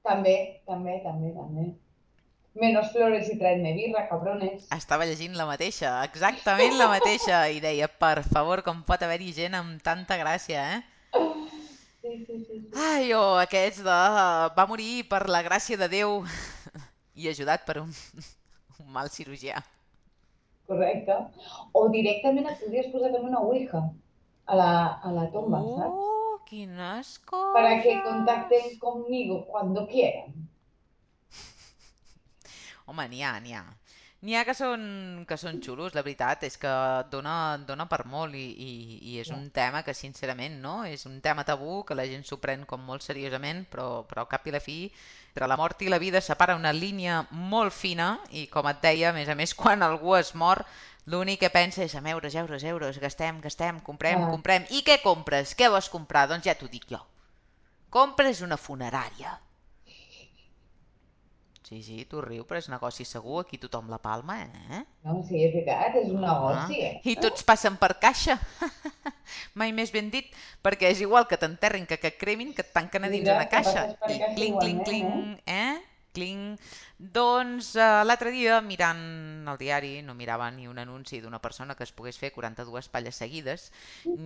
També, 0.04 0.36
també, 0.68 0.98
també, 1.04 1.32
també. 1.36 1.68
Menos 2.60 2.92
flores 2.92 3.30
y 3.32 3.38
traedme 3.40 3.72
birra, 3.74 4.08
cabrones. 4.10 4.66
Estava 4.76 5.06
llegint 5.08 5.38
la 5.40 5.46
mateixa, 5.48 5.94
exactament 6.04 6.76
la 6.76 6.90
mateixa, 6.92 7.46
i 7.48 7.62
deia, 7.64 7.88
per 7.88 8.26
favor, 8.26 8.64
com 8.66 8.82
pot 8.84 9.06
haver-hi 9.06 9.32
gent 9.38 9.56
amb 9.56 9.80
tanta 9.86 10.18
gràcia, 10.20 10.66
eh? 10.76 10.82
Sí, 12.02 12.12
sí, 12.26 12.26
sí, 12.28 12.44
sí. 12.48 12.60
Ai, 12.76 13.14
o 13.14 13.38
aquests 13.40 13.80
de... 13.86 14.00
va 14.58 14.68
morir 14.68 15.06
per 15.08 15.22
la 15.32 15.44
gràcia 15.46 15.80
de 15.80 15.88
Déu 15.94 16.20
i 17.16 17.32
ajudat 17.32 17.64
per 17.68 17.80
un, 17.86 17.96
un 18.80 18.92
mal 18.92 19.12
cirurgià. 19.14 19.64
Correcte. 20.68 21.16
O 21.74 21.88
directament 21.96 22.52
et 22.52 22.60
podries 22.60 22.92
posar 22.92 23.14
en 23.16 23.32
una 23.32 23.42
ouija. 23.46 23.88
A 24.50 24.56
la, 24.56 24.94
a 24.94 25.12
la 25.12 25.30
tomba, 25.32 25.62
¿sabes? 25.62 25.94
Uh, 25.94 26.44
quines 26.46 27.22
Para 27.54 27.82
que 27.82 28.02
contacten 28.02 28.80
conmigo 28.80 29.46
cuando 29.46 29.88
quieran. 29.88 30.34
Home, 32.86 33.08
n'hi 33.08 33.22
ha, 33.22 33.40
n'hi 33.40 33.54
ha. 33.54 33.64
N'hi 34.26 34.36
ha 34.36 34.42
que 34.44 34.56
són, 34.58 34.82
que 35.30 35.38
són 35.40 35.62
xulos, 35.64 35.94
la 35.96 36.02
veritat, 36.04 36.42
és 36.44 36.58
que 36.60 36.72
dona, 37.12 37.36
dona 37.68 37.86
per 37.92 38.02
molt 38.14 38.36
i, 38.36 38.48
i, 38.66 38.72
i 39.12 39.20
és 39.22 39.30
un 39.32 39.46
tema 39.56 39.84
que, 39.86 39.94
sincerament, 39.96 40.58
no? 40.66 40.74
És 40.84 41.06
un 41.08 41.22
tema 41.22 41.46
tabú 41.48 41.84
que 41.88 41.96
la 41.96 42.08
gent 42.10 42.26
s'ho 42.28 42.40
pren 42.42 42.66
com 42.68 42.82
molt 42.90 43.06
seriosament, 43.06 43.62
però, 43.72 43.88
però 44.10 44.26
al 44.26 44.32
cap 44.34 44.50
i 44.50 44.56
la 44.58 44.60
fi, 44.66 44.80
entre 45.30 45.48
la 45.48 45.56
mort 45.62 45.86
i 45.86 45.94
la 45.94 46.02
vida 46.04 46.20
separa 46.26 46.58
una 46.58 46.74
línia 46.76 47.22
molt 47.32 47.78
fina 47.78 48.10
i, 48.34 48.48
com 48.52 48.68
et 48.74 48.82
deia, 48.84 49.14
a 49.14 49.16
més 49.16 49.30
a 49.30 49.38
més, 49.40 49.56
quan 49.62 49.86
algú 49.86 50.18
es 50.18 50.34
mor, 50.34 50.66
l'únic 51.10 51.42
que 51.44 51.52
pensa 51.54 51.84
és 51.86 51.96
en 51.98 52.08
euros, 52.14 52.36
euros, 52.44 52.64
euros, 52.64 53.02
gastem, 53.04 53.42
gastem, 53.46 53.82
comprem, 53.90 54.22
clar. 54.22 54.32
comprem. 54.36 54.66
I 54.78 54.84
què 54.88 55.00
compres? 55.04 55.56
Què 55.58 55.70
vols 55.74 55.90
comprar? 55.94 56.28
Doncs 56.32 56.50
ja 56.50 56.58
t'ho 56.58 56.70
dic 56.72 56.90
jo. 56.94 57.02
Compres 57.90 58.44
una 58.46 58.58
funerària. 58.58 59.40
Sí, 61.70 61.84
sí, 61.86 62.00
tu 62.10 62.18
riu, 62.26 62.48
però 62.50 62.58
és 62.58 62.68
negoci 62.72 63.06
segur, 63.06 63.44
aquí 63.44 63.60
tothom 63.62 63.92
la 63.94 64.00
palma, 64.02 64.40
eh? 64.42 64.80
No, 65.06 65.20
sí, 65.28 65.38
és 65.46 65.52
veritat, 65.54 66.00
és 66.00 66.08
un 66.10 66.24
Home, 66.24 66.56
negoci, 66.56 66.80
i 66.82 67.14
eh? 67.14 67.20
tots 67.22 67.46
passen 67.46 67.78
per 67.78 67.92
caixa. 68.02 68.40
Mai 69.62 69.70
més 69.78 69.94
ben 69.94 70.10
dit, 70.10 70.34
perquè 70.66 70.90
és 70.90 71.04
igual 71.06 71.28
que 71.30 71.38
t'enterrin 71.38 71.86
que 71.86 72.00
que 72.02 72.16
cremin, 72.18 72.56
que 72.58 72.66
et 72.66 72.74
tanquen 72.74 73.06
a 73.06 73.12
dins 73.14 73.30
una 73.30 73.46
caixa. 73.54 73.86
I 73.86 74.18
cling, 74.18 74.34
cling, 74.34 74.48
igualment, 74.48 74.82
cling, 74.90 75.38
eh? 75.46 75.78
Cling. 76.20 76.60
Doncs 77.16 77.72
eh, 77.80 77.88
l'altre 78.04 78.32
dia, 78.36 78.60
mirant 78.60 79.00
el 79.48 79.58
diari, 79.62 79.92
no 80.04 80.16
mirava 80.20 80.50
ni 80.52 80.68
un 80.68 80.82
anunci 80.84 81.22
d'una 81.24 81.40
persona 81.40 81.76
que 81.80 81.86
es 81.88 81.94
pogués 81.96 82.20
fer 82.20 82.34
42 82.36 82.90
palles 82.92 83.20
seguides, 83.24 83.70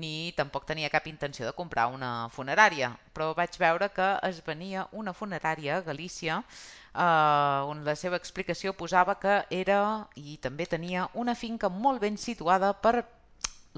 ni 0.04 0.34
tampoc 0.38 0.66
tenia 0.66 0.90
cap 0.94 1.06
intenció 1.12 1.46
de 1.46 1.54
comprar 1.60 1.86
una 1.94 2.12
funerària, 2.34 2.90
però 3.14 3.30
vaig 3.38 3.60
veure 3.62 3.92
que 3.94 4.08
es 4.30 4.42
venia 4.48 4.88
una 5.04 5.14
funerària 5.14 5.78
a 5.78 5.86
Galícia 5.86 6.40
eh, 6.42 7.72
on 7.72 7.84
la 7.86 7.96
seva 8.04 8.18
explicació 8.22 8.74
posava 8.74 9.20
que 9.22 9.38
era 9.64 9.82
i 10.18 10.40
també 10.42 10.66
tenia 10.66 11.10
una 11.26 11.38
finca 11.38 11.70
molt 11.70 12.02
ben 12.02 12.18
situada 12.18 12.74
per 12.74 12.96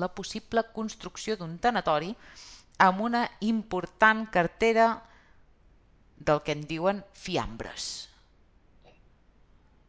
la 0.04 0.08
possible 0.12 0.64
construcció 0.76 1.36
d'un 1.40 1.58
tanatori 1.68 2.16
amb 2.88 3.04
una 3.10 3.26
important 3.48 4.26
cartera 4.32 4.88
del 6.18 6.42
que 6.42 6.52
en 6.54 6.68
diuen 6.68 7.04
fiambres. 7.14 8.10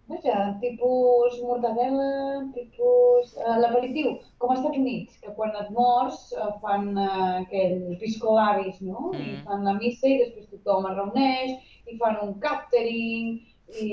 Vaja, 0.06 0.54
tipus 0.61 1.40
mortadela, 1.42 2.47
tipus... 2.54 3.33
Uh, 3.42 3.56
L'aperitiu, 3.59 4.12
com 4.38 4.52
als 4.52 4.61
Estats 4.61 4.78
Units, 4.78 5.16
que 5.18 5.33
quan 5.35 5.50
et 5.59 5.71
mors 5.75 6.28
uh, 6.38 6.52
fan 6.62 6.92
uh, 6.95 7.40
aquell 7.40 7.97
pisco 7.99 8.37
labis, 8.37 8.78
no? 8.87 9.11
I 9.18 9.25
Mm. 9.25 9.40
fan 9.49 9.64
la 9.66 9.75
missa 9.75 10.06
i 10.06 10.21
després 10.21 10.47
tothom 10.52 10.87
es 10.87 10.95
reuneix 10.95 11.56
i 11.90 11.97
fan 11.99 12.21
un 12.23 12.37
catering 12.38 13.40
i, 13.83 13.88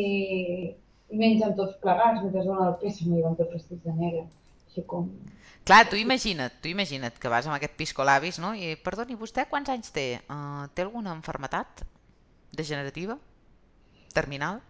i 1.09 1.17
mengen 1.17 1.55
tots 1.57 1.79
plegats 1.81 2.21
mentre 2.21 2.45
donen 2.45 2.67
el 2.67 2.77
pèssim 2.83 3.15
i 3.17 3.23
van 3.25 3.35
tots 3.39 3.55
vestits 3.55 3.81
de 3.83 3.93
negre. 3.97 4.27
Així 4.67 4.85
com... 4.85 5.09
Clar, 5.65 5.87
tu 5.89 5.97
imagina't, 5.97 6.59
tu 6.61 6.69
imagina't 6.69 7.17
que 7.17 7.31
vas 7.31 7.47
amb 7.47 7.55
aquest 7.55 7.73
pisco 7.79 8.05
labis, 8.05 8.37
no? 8.37 8.53
I, 8.53 8.75
perdoni, 8.85 9.17
vostè 9.17 9.47
quants 9.49 9.73
anys 9.73 9.89
té? 9.95 10.19
Uh, 10.29 10.69
té 10.75 10.85
alguna 10.85 11.15
malaltia 11.17 11.89
degenerativa? 12.53 13.17
Terminal? 14.13 14.62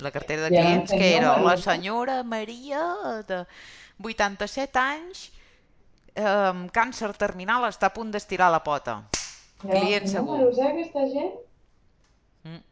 La 0.00 0.10
cartera 0.12 0.42
de 0.48 0.56
Ja 0.56 0.62
clients, 0.62 0.90
fet 0.90 1.00
que 1.00 1.16
era 1.16 1.36
la 1.40 1.56
senyora 1.56 2.22
Maria, 2.22 2.82
de 3.28 3.46
87 4.02 4.78
anys, 4.78 5.32
eh, 6.14 6.52
càncer 6.72 7.12
terminal, 7.16 7.64
està 7.68 7.88
a 7.88 7.94
punt 7.96 8.10
d'estirar 8.12 8.50
la 8.52 8.62
pota. 8.64 8.98
Ja 9.62 9.70
Client 9.72 10.08
segur. 10.08 10.36
números, 10.36 10.58
eh, 10.58 10.68
aquesta 10.72 11.06
gent? 11.12 11.34
Mm 12.44 12.62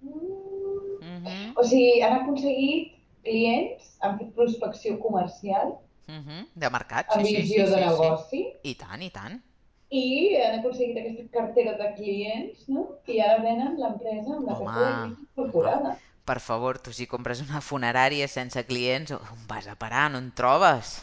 Mm. 0.00 1.24
-hmm. 1.24 1.52
O 1.56 1.64
sigui, 1.64 2.02
han 2.02 2.12
aconseguit 2.22 2.92
clients, 3.24 3.96
han 4.00 4.18
fet 4.18 4.34
prospecció 4.34 4.98
comercial 5.00 5.78
Mm 6.08 6.24
-hmm. 6.24 6.46
De 6.54 6.70
mercat, 6.70 7.06
sí, 7.12 7.18
amb 7.18 7.26
sí, 7.26 7.34
sí, 7.34 7.42
visió 7.42 7.64
de 7.64 7.68
sí, 7.68 7.74
sí. 7.76 7.88
negoci 7.88 8.52
I 8.62 8.74
tant, 8.74 9.02
i 9.02 9.10
tant. 9.10 9.42
I 9.90 10.02
han 10.42 10.58
aconseguit 10.60 10.98
aquesta 11.02 11.26
cartera 11.38 11.74
de 11.82 11.88
clients, 11.98 12.66
no? 12.68 12.86
I 13.14 13.20
ara 13.28 13.38
venen 13.44 13.78
l'empresa 13.82 14.36
amb 14.36 14.48
la 14.52 14.56
Home, 14.56 14.64
cartera 14.64 14.90
home, 14.94 15.14
incorporada. 15.14 15.96
per 16.28 16.38
favor, 16.46 16.78
tu 16.84 16.92
si 16.92 17.06
compres 17.12 17.40
una 17.44 17.60
funerària 17.68 18.28
sense 18.28 18.64
clients, 18.68 19.12
on 19.16 19.46
vas 19.52 19.66
a 19.72 19.76
parar? 19.84 20.06
No 20.12 20.18
en 20.24 20.30
trobes? 20.42 20.98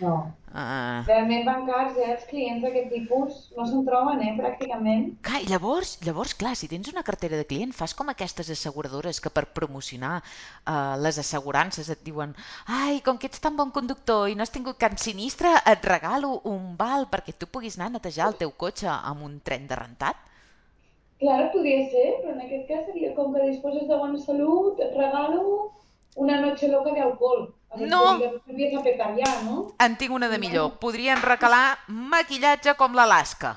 No. 0.00 0.14
uh, 0.50 1.04
Realment 1.06 1.44
van 1.46 1.64
cars, 1.68 1.98
eh? 2.00 2.08
Els 2.14 2.24
clients 2.30 2.64
d'aquest 2.64 2.88
tipus 2.92 3.36
no 3.56 3.66
se'n 3.68 3.84
troben, 3.86 4.22
eh? 4.26 4.32
Pràcticament. 4.38 5.06
Clar, 5.26 5.40
i 5.44 5.48
llavors, 5.50 5.94
llavors, 6.06 6.34
clar, 6.40 6.54
si 6.58 6.68
tens 6.72 6.90
una 6.92 7.04
cartera 7.06 7.38
de 7.38 7.46
client, 7.50 7.74
fas 7.76 7.94
com 7.98 8.10
aquestes 8.10 8.50
asseguradores 8.54 9.20
que 9.22 9.32
per 9.34 9.46
promocionar 9.58 10.16
uh, 10.18 10.96
les 11.04 11.20
assegurances 11.22 11.90
et 11.94 12.02
diuen 12.06 12.34
ai, 12.66 13.00
com 13.06 13.20
que 13.20 13.30
ets 13.30 13.42
tan 13.44 13.56
bon 13.60 13.70
conductor 13.78 14.26
i 14.30 14.34
no 14.38 14.46
has 14.46 14.54
tingut 14.54 14.80
cap 14.82 14.98
sinistre, 14.98 15.52
et 15.72 15.88
regalo 15.90 16.40
un 16.50 16.74
val 16.80 17.08
perquè 17.12 17.36
tu 17.38 17.50
puguis 17.50 17.78
anar 17.78 17.92
a 17.92 17.96
netejar 17.98 18.32
el 18.32 18.38
teu 18.42 18.54
cotxe 18.64 18.90
amb 18.90 19.22
un 19.28 19.38
tren 19.46 19.70
de 19.70 19.78
rentat. 19.78 20.18
Clar, 21.22 21.38
podria 21.54 21.86
ser, 21.92 22.08
però 22.20 22.34
en 22.34 22.42
aquest 22.44 22.66
cas 22.68 22.84
seria 22.90 23.14
com 23.14 23.32
que 23.32 23.46
disposes 23.46 23.86
de 23.88 23.96
bona 23.96 24.18
salut, 24.26 24.82
et 24.82 24.98
regalo 24.98 25.70
una 26.14 26.40
noche 26.40 26.68
loca 26.68 26.92
de 26.92 27.00
alcohol. 27.00 27.54
No, 27.76 28.02
empieza 28.46 28.78
a 28.80 28.82
petar 28.82 29.16
ya, 29.16 29.42
¿no? 29.42 29.74
en 29.78 29.96
tinc 29.98 30.12
una 30.12 30.28
de 30.28 30.38
Pues 30.38 30.40
millor. 30.40 30.78
Podrien 30.78 31.20
recalar 31.22 31.78
maquillatge 31.88 32.74
com 32.76 32.94
l'Alaska. 32.94 33.56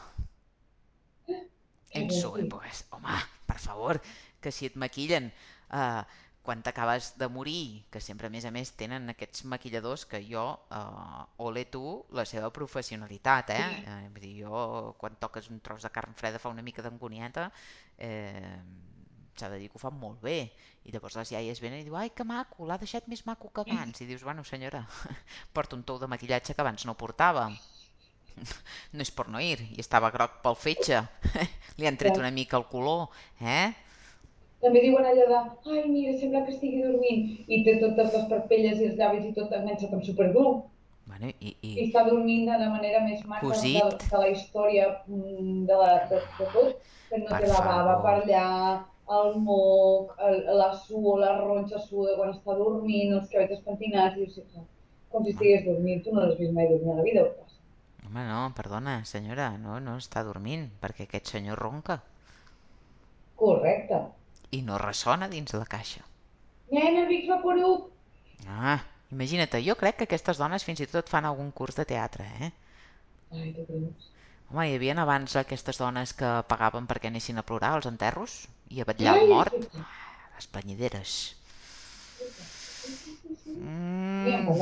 què 1.93 2.01
En 2.01 2.07
vols 2.11 2.21
su 2.21 2.31
dir? 2.35 2.43
època. 2.45 2.71
Home, 2.97 3.17
per 3.49 3.57
favor, 3.63 3.99
que 4.41 4.51
si 4.51 4.67
et 4.69 4.75
maquillen 4.83 5.29
uh, 5.31 6.03
quan 6.47 6.61
t'acabes 6.63 7.09
de 7.19 7.27
morir, 7.37 7.83
que 7.91 7.99
sempre 8.03 8.27
a 8.29 8.33
més 8.33 8.45
a 8.47 8.51
més 8.55 8.71
tenen 8.79 9.09
aquests 9.13 9.43
maquilladors 9.53 10.05
que 10.07 10.21
jo, 10.29 10.45
uh, 10.71 11.23
ole 11.49 11.65
tu, 11.73 11.83
la 12.19 12.23
seva 12.25 12.51
professionalitat, 12.55 13.51
eh? 13.55 13.65
Sí, 13.73 13.81
eh? 13.93 14.09
Vull 14.13 14.23
dir, 14.27 14.33
jo 14.45 14.61
quan 15.01 15.17
toques 15.19 15.49
un 15.51 15.59
tros 15.65 15.83
de 15.83 15.91
carn 15.97 16.15
freda 16.15 16.39
fa 16.39 16.53
una 16.53 16.63
mica 16.63 16.85
d'angonieta, 16.85 17.49
eh, 17.97 18.57
s'ha 19.39 19.49
de 19.53 19.59
dir 19.61 19.69
que 19.69 19.77
ho 19.79 19.83
fan 19.83 19.97
molt 19.99 20.21
bé. 20.23 20.37
I 20.87 20.93
llavors 20.93 21.17
les 21.19 21.31
iaies 21.35 21.59
venen 21.63 21.81
i 21.81 21.87
diuen 21.87 22.01
ai 22.05 22.11
que 22.15 22.23
maco, 22.27 22.65
l'ha 22.65 22.77
deixat 22.81 23.07
més 23.11 23.25
maco 23.27 23.49
que 23.53 23.63
abans. 23.65 24.01
I 24.01 24.07
dius, 24.09 24.23
bueno 24.23 24.43
senyora, 24.47 24.83
porta 25.55 25.75
un 25.75 25.83
tou 25.83 25.99
de 25.99 26.07
maquillatge 26.07 26.55
que 26.55 26.63
abans 26.65 26.85
no 26.89 26.95
portava. 26.99 27.49
No 28.93 29.01
és 29.01 29.09
per 29.09 29.23
no 29.33 29.39
ir, 29.41 29.57
i 29.73 29.81
estava 29.81 30.11
groc 30.13 30.35
pel 30.43 30.55
fetge. 30.61 30.99
Li 31.81 31.87
han 31.89 31.97
tret 31.97 32.17
una 32.21 32.29
mica 32.31 32.57
el 32.59 32.67
color 32.69 33.07
eh? 33.41 33.73
També 34.61 34.81
diuen 34.83 35.05
allò 35.05 35.25
de, 35.29 35.39
ai, 35.73 35.83
mira, 35.89 36.13
sembla 36.19 36.43
que 36.45 36.53
estigui 36.53 36.81
dormint. 36.85 37.23
I 37.47 37.63
té 37.65 37.75
totes 37.81 38.13
les 38.13 38.25
parpelles 38.31 38.79
i 38.81 38.87
els 38.91 38.97
llavis 39.01 39.25
i 39.29 39.33
tot 39.35 39.53
enganxat 39.53 39.93
amb 39.93 40.05
superglú. 40.05 40.45
bueno, 41.07 41.29
i, 41.39 41.53
i 41.61 41.69
I 41.77 41.83
està 41.87 42.03
dormint 42.07 42.45
de 42.49 42.57
la 42.61 42.69
manera 42.71 42.99
més 43.05 43.21
maca 43.25 43.45
de, 43.45 43.51
cosit. 43.53 44.07
de 44.11 44.21
la 44.23 44.29
història 44.33 44.87
mm, 45.07 45.65
de, 45.69 45.75
la, 45.81 45.91
de, 46.09 46.21
de 46.39 46.47
tot, 46.55 46.81
que 47.09 47.19
no 47.21 47.29
per 47.29 47.39
té 47.45 47.51
la 47.51 47.61
bava 47.67 47.93
per 48.03 48.15
allà, 48.21 48.47
el 49.15 49.35
moc, 49.47 50.13
el, 50.29 50.39
la 50.61 50.69
suor, 50.85 51.19
la 51.23 51.33
ronxa 51.39 51.79
suda 51.87 52.15
quan 52.19 52.33
està 52.35 52.55
dormint, 52.61 53.13
els 53.19 53.29
cabells 53.33 53.63
pentinats, 53.67 54.17
i, 54.19 54.27
o 54.27 54.35
sigui, 54.35 54.65
com 55.11 55.25
si 55.25 55.35
estigués 55.35 55.65
dormint. 55.67 56.03
Tu 56.05 56.13
no 56.15 56.25
l'has 56.25 56.39
vist 56.39 56.55
mai 56.59 56.67
dormir 56.73 56.93
a 56.95 56.99
la 57.01 57.07
vida, 57.11 57.23
o 57.27 57.33
què? 57.35 57.47
home 58.07 58.23
no, 58.27 58.39
perdona 58.55 58.93
senyora 59.09 59.47
no, 59.63 59.79
no 59.87 59.95
està 60.01 60.23
dormint 60.27 60.63
perquè 60.83 61.05
aquest 61.07 61.31
senyor 61.33 61.59
ronca 61.63 61.97
Correcte. 63.41 63.99
i 64.57 64.61
no 64.67 64.77
ressona 64.81 65.27
dins 65.33 65.53
la 65.53 65.67
caixa 65.73 66.03
Nena, 66.71 67.03
Vic 67.11 67.27
Vaporub! 67.31 67.89
ah, 68.47 68.79
imagina't, 69.11 69.59
jo 69.67 69.75
crec 69.81 69.99
que 69.99 70.07
aquestes 70.09 70.39
dones 70.43 70.65
fins 70.67 70.83
i 70.83 70.89
tot 70.93 71.11
fan 71.13 71.27
algun 71.29 71.51
curs 71.59 71.75
de 71.79 71.85
teatre 71.91 72.27
eh? 72.47 72.51
Ai, 73.31 73.51
tu 73.57 73.65
creus? 73.67 74.07
Home, 74.51 74.63
hi 74.69 74.73
havia 74.77 74.95
abans 75.03 75.35
aquestes 75.41 75.79
dones 75.83 76.13
que 76.21 76.31
pagaven 76.53 76.89
perquè 76.91 77.11
anessin 77.13 77.41
a 77.43 77.45
plorar 77.51 77.71
als 77.77 77.89
enterros 77.93 78.35
i 78.77 78.83
a 78.85 78.89
vetllar 78.91 79.15
el 79.19 79.25
mort. 79.35 79.79
Les 80.37 80.49
em 80.55 80.63
Mm, 83.55 84.61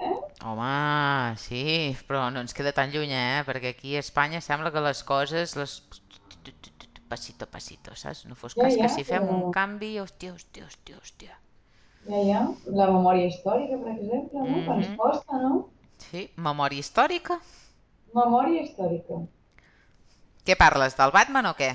eh? 0.00 0.14
home, 0.50 1.36
sí, 1.42 1.58
però 2.10 2.20
no 2.36 2.44
ens 2.44 2.56
queda 2.60 2.72
tan 2.78 2.94
lluny, 2.94 3.12
eh? 3.18 3.42
Perquè 3.50 3.72
aquí 3.74 3.92
a 3.96 4.04
Espanya 4.06 4.40
sembla 4.48 4.72
que 4.76 4.84
les 4.88 5.02
coses, 5.12 5.56
les... 5.60 5.76
Pasito 7.12 7.44
a 7.46 7.50
pasito, 7.56 7.90
saps? 8.02 8.20
No 8.30 8.34
fos 8.42 8.56
Ja, 8.56 8.64
cas 8.64 8.78
que 8.82 8.88
si 8.96 9.04
fem 9.12 9.28
un 9.36 9.42
canvi, 9.58 9.92
hòstia, 10.04 10.34
hòstia, 10.38 10.70
hòstia, 10.70 11.02
hòstia. 11.02 11.40
ja, 12.10 12.20
ja. 12.28 12.38
La 12.78 12.86
memòria 12.94 13.26
històrica, 13.32 13.78
per 13.84 13.92
exemple, 13.96 14.48
no? 14.52 14.64
Ens 14.78 14.88
Mhm. 14.88 14.96
costa, 15.02 15.42
no? 15.46 15.54
Sí, 16.04 16.22
memòria 16.48 16.80
històrica. 16.84 17.40
Memòria 18.18 18.64
històrica. 18.66 19.22
Què 20.50 20.54
parles, 20.62 20.96
del 21.02 21.14
Batman 21.18 21.52
o 21.52 21.54
què? 21.62 21.72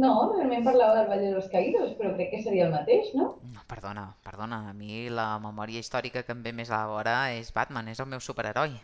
No, 0.00 0.10
realment 0.32 0.66
parlava 0.66 0.98
del 0.98 1.08
Valle 1.12 1.30
de 1.30 1.38
los 1.38 1.48
Caídos, 1.54 1.96
però 2.02 2.12
crec 2.20 2.30
que 2.34 2.42
seria 2.48 2.68
el 2.68 2.76
mateix, 2.78 3.12
no? 3.22 3.32
No, 3.52 3.60
perdona, 3.70 4.02
perdona, 4.26 4.58
a 4.70 4.74
mi 4.80 4.98
la 5.20 5.24
memòria 5.46 5.80
històrica 5.84 6.24
que 6.26 6.36
em 6.36 6.44
ve 6.48 6.52
més 6.60 6.70
a 6.74 6.82
la 6.82 6.92
vora 6.92 7.16
és 7.40 7.52
Batman, 7.60 7.88
és 7.94 8.04
el 8.06 8.12
meu 8.14 8.20
superheroi. 8.30 8.76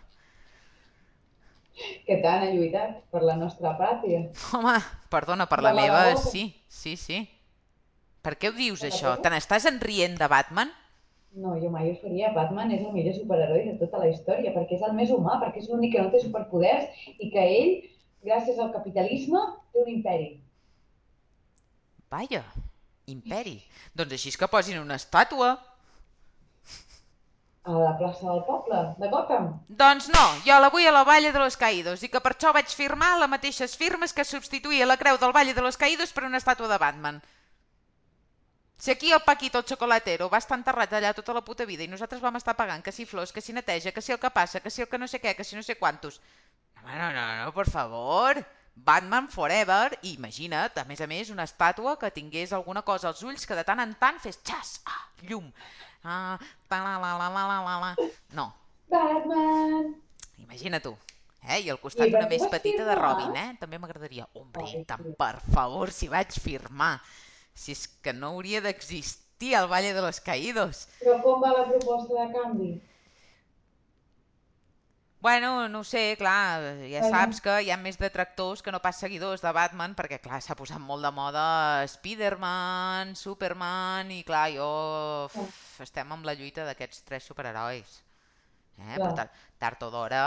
que 2.06 2.16
tant 2.24 2.44
ha 2.46 2.50
lluitat 2.54 2.94
per 3.14 3.22
la 3.28 3.36
nostra 3.42 3.74
pàtria. 3.82 4.22
Home, 4.56 4.74
perdona, 5.14 5.46
per 5.52 5.58
la 5.66 5.72
De 5.72 5.80
meva, 5.80 6.02
que... 6.10 6.22
sí, 6.22 6.44
sí, 6.68 6.96
sí. 7.06 7.18
Per 8.26 8.34
què 8.38 8.50
ho 8.52 8.56
dius, 8.58 8.82
això? 8.88 9.12
Te 9.24 9.32
n'estàs 9.34 9.66
enrient 9.70 10.18
de 10.22 10.28
Batman? 10.36 10.70
No, 11.34 11.54
jo 11.60 11.70
mai 11.70 11.90
ho 11.90 11.96
faria. 12.02 12.32
Batman 12.36 12.72
és 12.76 12.84
el 12.84 12.92
millor 12.94 13.16
superheroi 13.16 13.64
de 13.70 13.74
tota 13.80 14.00
la 14.02 14.10
història, 14.12 14.52
perquè 14.54 14.76
és 14.76 14.84
el 14.86 14.94
més 14.98 15.10
humà, 15.14 15.38
perquè 15.40 15.62
és 15.62 15.68
l'únic 15.70 15.94
que 15.94 16.04
no 16.04 16.12
té 16.12 16.20
superpoders 16.22 17.04
i 17.18 17.30
que 17.32 17.44
ell, 17.56 17.74
gràcies 18.26 18.60
al 18.60 18.72
capitalisme, 18.76 19.42
té 19.72 19.82
un 19.82 19.90
imperi. 19.96 20.30
Vaja, 22.12 22.42
imperi. 23.08 23.58
Doncs 23.96 24.18
així 24.18 24.32
és 24.34 24.40
que 24.40 24.50
posin 24.52 24.82
una 24.82 25.00
estàtua. 25.00 25.54
A 27.62 27.74
la 27.78 27.92
plaça 27.98 28.26
del 28.26 28.40
poble, 28.44 28.78
de 28.98 29.08
Gotham. 29.10 29.52
Doncs 29.82 30.08
no, 30.12 30.22
jo 30.46 30.56
la 30.60 30.70
vull 30.74 30.88
a 30.90 30.94
la 30.94 31.04
Valle 31.08 31.30
de 31.32 31.38
los 31.38 31.56
Caídos 31.56 32.02
i 32.02 32.10
que 32.10 32.20
per 32.24 32.34
això 32.34 32.50
vaig 32.56 32.72
firmar 32.74 33.12
les 33.20 33.30
mateixes 33.30 33.76
firmes 33.78 34.12
que 34.16 34.26
substituïa 34.26 34.88
la 34.90 34.98
creu 34.98 35.20
del 35.22 35.34
Valle 35.36 35.54
de 35.54 35.62
los 35.62 35.78
Caídos 35.78 36.12
per 36.12 36.26
una 36.26 36.42
estàtua 36.42 36.68
de 36.72 36.80
Batman. 36.82 37.22
Si 38.78 38.90
aquí 38.90 39.12
el 39.12 39.22
Paquito, 39.22 39.58
el 39.58 39.64
xocolatero, 39.64 40.28
va 40.30 40.40
estar 40.42 40.58
enterrat 40.58 40.94
allà 40.98 41.12
tota 41.14 41.34
la 41.36 41.44
puta 41.46 41.66
vida 41.68 41.84
i 41.84 41.90
nosaltres 41.90 42.22
vam 42.22 42.38
estar 42.40 42.56
pagant 42.58 42.82
que 42.82 42.92
si 42.92 43.06
flors, 43.06 43.32
que 43.32 43.40
si 43.40 43.52
neteja, 43.52 43.92
que 43.92 44.02
si 44.02 44.12
el 44.12 44.18
que 44.18 44.30
passa, 44.30 44.60
que 44.60 44.70
si 44.70 44.82
el 44.82 44.88
que 44.88 44.98
no 44.98 45.06
sé 45.06 45.20
què, 45.22 45.36
que 45.38 45.44
si 45.44 45.54
no 45.56 45.62
sé 45.62 45.76
quantos. 45.78 46.20
No, 46.82 46.90
no, 46.90 47.12
no, 47.12 47.26
no, 47.44 47.52
por 47.52 47.70
favor. 47.70 48.42
Batman 48.74 49.28
Forever, 49.28 49.98
i 50.02 50.14
imagina't, 50.16 50.78
a 50.80 50.84
més 50.88 51.00
a 51.04 51.06
més, 51.06 51.30
una 51.30 51.44
estàtua 51.44 51.98
que 52.00 52.10
tingués 52.10 52.54
alguna 52.56 52.82
cosa 52.82 53.10
als 53.12 53.22
ulls 53.22 53.44
que 53.46 53.54
de 53.58 53.64
tant 53.68 53.82
en 53.84 53.92
tant 54.00 54.18
fes 54.24 54.40
xas, 54.48 54.78
ah, 54.88 55.02
llum, 55.28 55.52
ah, 56.02 56.38
ta 56.72 56.80
la 56.82 56.96
la 57.02 57.12
la 57.20 57.28
la 57.36 57.58
la 57.68 57.76
la. 57.84 57.92
No, 58.32 58.48
Batman! 58.88 59.92
imagina 60.38 60.80
tu. 60.80 60.96
Eh? 61.42 61.60
I 61.66 61.70
al 61.72 61.80
costat 61.82 62.06
per 62.06 62.22
una 62.22 62.28
què 62.30 62.38
més 62.38 62.48
petita 62.50 62.84
de? 62.86 62.94
Robin, 62.98 63.36
eh? 63.36 63.48
També 63.60 63.78
m'agradaria. 63.82 64.26
Hombre, 64.38 64.64
tant 64.88 65.06
per 65.18 65.34
favor, 65.52 65.90
si 65.90 66.08
vaig 66.12 66.32
firmar. 66.44 66.94
Si 67.54 67.74
és 67.76 67.86
que 68.04 68.14
no 68.16 68.32
hauria 68.34 68.62
d'existir 68.64 69.54
el 69.58 69.68
Valle 69.70 69.92
de 69.94 70.02
los 70.04 70.20
Caídos. 70.20 70.86
Però 71.02 71.18
com 71.24 71.42
va 71.42 71.52
la 71.56 71.68
proposta 71.68 72.14
de 72.20 72.32
canvi? 72.38 72.72
Bueno, 75.22 75.68
no 75.68 75.80
ho 75.80 75.84
sé, 75.86 76.16
clar, 76.18 76.58
ja 76.90 77.00
saps 77.06 77.38
que 77.44 77.52
hi 77.62 77.68
ha 77.70 77.76
més 77.78 77.94
detractors 78.00 78.58
que 78.66 78.72
no 78.74 78.80
pas 78.82 78.98
seguidors 78.98 79.44
de 79.44 79.52
Batman, 79.54 79.92
perquè 79.94 80.18
clar, 80.24 80.40
s'ha 80.42 80.56
posat 80.58 80.82
molt 80.82 81.06
de 81.06 81.12
moda 81.14 81.44
Spider-Man, 81.92 83.12
Superman, 83.20 84.10
i 84.10 84.24
clar, 84.26 84.48
jo... 84.56 84.66
clar, 85.30 85.44
uf, 85.44 85.60
estem 85.86 86.10
amb 86.16 86.26
la 86.26 86.34
lluita 86.34 86.66
d'aquests 86.66 87.06
tres 87.06 87.30
superherois. 87.30 87.94
Eh? 88.80 88.96
Però 88.96 89.12
clar. 89.12 89.14
tard, 89.20 89.38
tard 89.62 89.86
o 89.86 89.92
d'hora, 89.94 90.24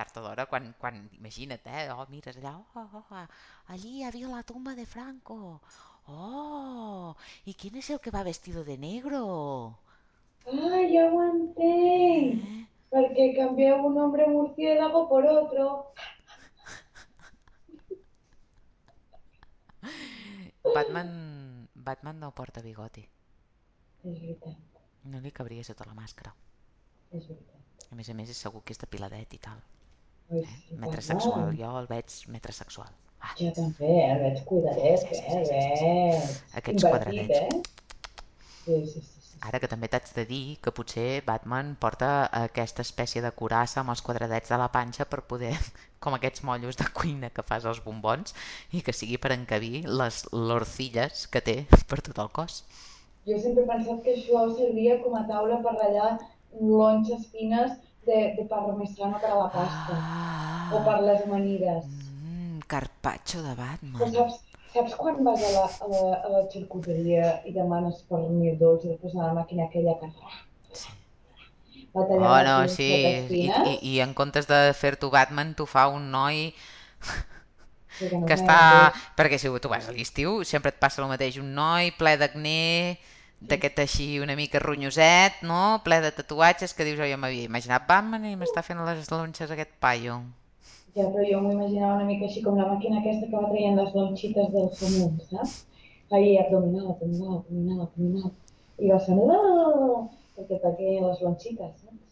tard 0.00 0.16
o 0.16 0.24
d'hora, 0.24 0.48
quan, 0.48 0.72
quan, 0.80 1.04
imagina't, 1.20 1.68
eh? 1.68 1.84
Oh, 1.92 2.08
mires 2.08 2.40
allà, 2.40 2.56
oh, 2.56 2.88
oh, 2.96 3.04
oh, 3.12 3.26
allí 3.76 4.04
había 4.08 4.32
la 4.32 4.40
tumba 4.42 4.72
de 4.72 4.88
Franco. 4.88 5.60
Oh, 6.12 7.16
¿y 7.44 7.54
quién 7.54 7.76
es 7.76 7.88
el 7.90 8.00
que 8.00 8.10
va 8.10 8.22
vestido 8.24 8.64
de 8.64 8.76
negro? 8.78 9.78
Ah, 10.46 10.50
ho 10.50 11.22
entenc! 11.22 12.42
Eh? 12.44 12.66
Perquè 12.90 13.26
canvieu 13.36 13.76
un 13.86 13.98
hombre 14.02 14.26
murciélago 14.26 15.08
por 15.08 15.24
otro. 15.24 15.92
Batman, 20.74 21.68
Batman 21.74 22.18
no 22.18 22.32
porta 22.34 22.60
bigoti. 22.60 23.04
És 24.04 24.18
veritat, 24.18 24.56
No 25.04 25.20
li 25.20 25.30
cabria 25.32 25.64
sota 25.64 25.86
la 25.86 25.94
màscara. 25.94 26.34
és 27.12 27.26
veritat. 27.28 27.86
A 27.90 27.94
més 27.94 28.08
a 28.10 28.14
més, 28.14 28.30
és 28.30 28.36
segur 28.36 28.62
que 28.64 28.72
és 28.74 28.78
depiladet 28.78 29.32
i 29.34 29.38
tal. 29.38 29.62
Eh? 30.30 30.42
Metrosexual, 30.82 31.46
Batman. 31.46 31.56
jo 31.62 31.78
el 31.78 31.86
veig 31.86 32.18
metrosexual. 32.28 32.92
Va. 33.22 33.30
Jo 33.40 33.46
també, 33.54 33.88
el 34.08 34.20
veig 34.24 34.42
Sí, 34.74 34.96
sí, 34.96 34.96
cuidadet, 34.96 35.12
sí, 35.14 35.30
eh? 35.36 35.38
sí, 35.38 35.44
sí, 35.50 35.60
sí, 35.66 35.76
sí. 35.82 35.90
veig 36.24 36.40
Aquests 36.62 36.84
invertit, 36.84 36.90
quadradets. 36.94 37.42
eh? 37.42 37.60
Sí, 38.64 38.86
sí, 38.86 39.00
sí, 39.02 39.20
sí. 39.20 39.40
Ara 39.46 39.58
que 39.62 39.68
també 39.70 39.88
t'haig 39.94 40.06
de 40.18 40.22
dir 40.28 40.44
que 40.66 40.72
potser 40.76 41.02
Batman 41.26 41.72
porta 41.82 42.08
aquesta 42.38 42.84
espècie 42.88 43.22
de 43.24 43.32
curassa 43.40 43.82
amb 43.82 43.92
els 43.94 44.02
quadradets 44.06 44.54
de 44.54 44.58
la 44.62 44.70
panxa 44.76 45.06
per 45.14 45.20
poder, 45.34 45.52
com 46.06 46.16
aquests 46.20 46.46
mollos 46.52 46.80
de 46.82 46.88
cuina 47.02 47.32
que 47.40 47.46
fas 47.52 47.68
als 47.74 47.84
bombons, 47.90 48.36
i 48.80 48.84
que 48.88 48.96
sigui 49.02 49.20
per 49.26 49.34
encabir 49.36 49.74
les 50.02 50.22
lorcilles 50.52 51.26
que 51.36 51.44
té 51.50 51.58
per 51.92 52.00
tot 52.10 52.24
el 52.26 52.32
cos. 52.40 52.62
Jo 53.28 53.36
sempre 53.42 53.62
he 53.64 53.68
pensat 53.68 54.00
que 54.06 54.12
això 54.16 54.40
servia 54.56 54.96
com 55.04 55.14
a 55.18 55.22
taula 55.30 55.56
per 55.66 55.72
ratllar 55.76 56.10
lonxes 56.72 57.24
fines 57.36 57.72
de, 58.10 58.18
de 58.40 58.44
parmesano 58.52 59.22
per 59.24 59.32
a 59.36 59.40
la 59.40 59.48
pasta 59.56 59.98
o 60.78 60.82
per 60.90 60.98
Ah, 60.98 61.06
les 61.08 61.26
amanides. 61.30 61.99
Carpaccio 63.02 63.42
de 63.42 63.54
Però 63.98 64.06
Batman. 64.06 64.14
saps, 64.14 64.38
saps 64.72 64.96
quan 65.02 65.20
vas 65.28 65.44
a 65.48 65.52
la, 65.56 65.62
a 65.86 65.90
la, 65.92 66.00
a 66.28 66.32
la 66.32 66.40
xarcuteria 66.56 67.30
i 67.52 67.54
demanes 67.60 68.02
per 68.10 68.22
mil 68.40 68.60
dolç 68.64 68.88
i 68.88 68.92
després 68.96 69.18
a 69.20 69.26
la 69.28 69.32
màquina 69.42 69.68
aquella 69.70 69.96
que 70.02 70.12
Sí. 70.72 70.88
va 71.94 72.06
Oh, 72.16 72.42
no, 72.46 72.56
sí, 72.68 72.84
i, 73.44 73.46
i, 73.70 73.72
i 73.92 74.00
en 74.04 74.12
comptes 74.20 74.46
de 74.50 74.58
fer-t'ho 74.80 75.10
Batman, 75.14 75.54
t'ho 75.60 75.66
fa 75.74 75.86
un 75.98 76.10
noi 76.14 76.42
que 77.98 78.10
no 78.22 78.28
que 78.28 78.36
està... 78.38 78.54
mateix. 78.56 78.90
Perquè 79.18 79.38
si 79.42 79.50
tu 79.64 79.70
vas 79.72 79.88
a 79.90 79.94
l'estiu 79.96 80.36
sempre 80.50 80.72
et 80.74 80.78
passa 80.84 81.02
el 81.02 81.10
mateix, 81.12 81.38
un 81.42 81.50
noi 81.58 81.90
ple 82.00 82.14
d'acné, 82.22 82.56
d'aquest 83.52 83.82
així 83.84 84.08
una 84.26 84.36
mica 84.40 84.62
ronyoset, 84.64 85.40
no? 85.52 85.60
Ple 85.88 86.00
de 86.06 86.12
tatuatges, 86.20 86.74
que 86.76 86.88
dius, 86.88 87.00
oh, 87.04 87.10
jo 87.12 87.20
m'havia 87.24 87.48
imaginat 87.50 87.88
Batman 87.92 88.28
i 88.32 88.36
m'està 88.44 88.64
fent 88.70 88.84
les 88.90 89.12
lonxes 89.16 89.56
aquest 89.56 89.76
paio. 89.86 90.20
Ja, 90.96 91.06
però 91.06 91.22
jo 91.22 91.40
m'ho 91.42 91.52
imaginava 91.54 91.98
una 92.00 92.06
mica 92.08 92.26
així 92.26 92.42
com 92.42 92.56
la 92.58 92.66
màquina 92.66 92.98
aquesta 92.98 93.28
que 93.28 93.36
va 93.36 93.50
traient 93.50 93.76
les 93.78 93.92
lonxites 93.94 94.48
del 94.54 94.70
somut, 94.78 95.20
saps? 95.30 95.52
Feia 96.10 96.44
abdominal, 96.44 96.88
abdominal, 96.94 97.36
abdominal, 97.38 97.84
abdominal. 97.86 98.32
I 98.80 98.90
va 98.90 98.98
fent 99.04 99.20
la 99.28 99.38
perquè 100.34 100.58
tallien 100.64 101.06
les 101.06 101.22
lonxites, 101.26 101.76
saps? 101.84 102.10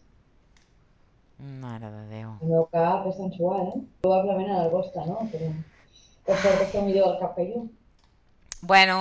Mare 1.39 1.91
de 1.91 2.05
Déu. 2.13 2.31
El 2.43 2.55
meu 2.55 2.65
cap 2.75 3.07
és 3.11 3.19
sensual, 3.19 3.67
eh? 3.73 3.83
Probablement 4.07 4.55
el 4.61 4.73
vostre, 4.73 5.05
no? 5.11 5.27
Però 5.35 5.51
per 6.27 6.39
sort 6.43 6.65
esteu 6.65 6.87
millor 6.87 7.11
del 7.11 7.21
cap 7.21 7.37
que 7.37 7.51
jo. 7.51 7.67
Bueno, 8.63 8.99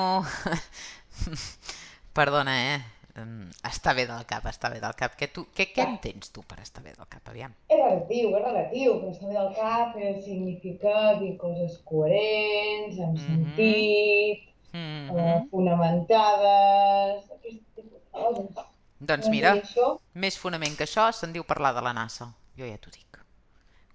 perdona, 2.18 2.54
eh? 2.74 2.97
Em, 3.18 3.30
Està 3.70 3.94
bé 3.98 4.06
del 4.10 4.26
cap, 4.30 4.46
està 4.52 4.70
bé 4.74 4.80
del 4.84 4.94
cap. 5.00 5.16
Què, 5.20 5.28
tu, 5.36 5.46
què, 5.58 5.66
què 5.76 5.84
entens 5.92 6.30
tu 6.36 6.44
per 6.52 6.60
estar 6.64 6.84
bé 6.86 6.94
del 6.98 7.08
cap, 7.10 7.24
aviam? 7.34 7.54
és 7.70 7.80
relatiu, 7.80 8.30
és 8.38 8.44
relatiu, 8.46 8.94
però 9.02 9.12
estar 9.14 9.30
bé 9.32 9.36
del 9.38 9.54
cap 9.58 9.96
eh, 9.98 10.14
significa 10.26 10.94
dir 11.22 11.34
coses 11.44 11.78
coherents, 11.92 13.00
amb 13.08 13.18
Mhm, 13.18 13.26
sentit, 13.26 14.44
eh, 14.74 15.12
mhm. 15.12 15.50
fonamentades, 15.52 17.24
aquest 17.38 17.62
tipus 17.76 17.92
de 17.92 18.00
coses. 18.12 18.66
Doncs 19.00 19.28
mira, 19.30 19.54
això? 19.62 19.88
més 20.14 20.38
fonament 20.44 20.76
que 20.78 20.86
això 20.88 21.12
se'n 21.14 21.34
diu 21.34 21.44
parlar 21.44 21.74
de 21.78 21.82
la 21.88 21.94
NASA. 21.94 22.32
Jo 22.58 22.66
ja 22.66 22.78
t'ho 22.78 22.92
dic. 22.92 23.20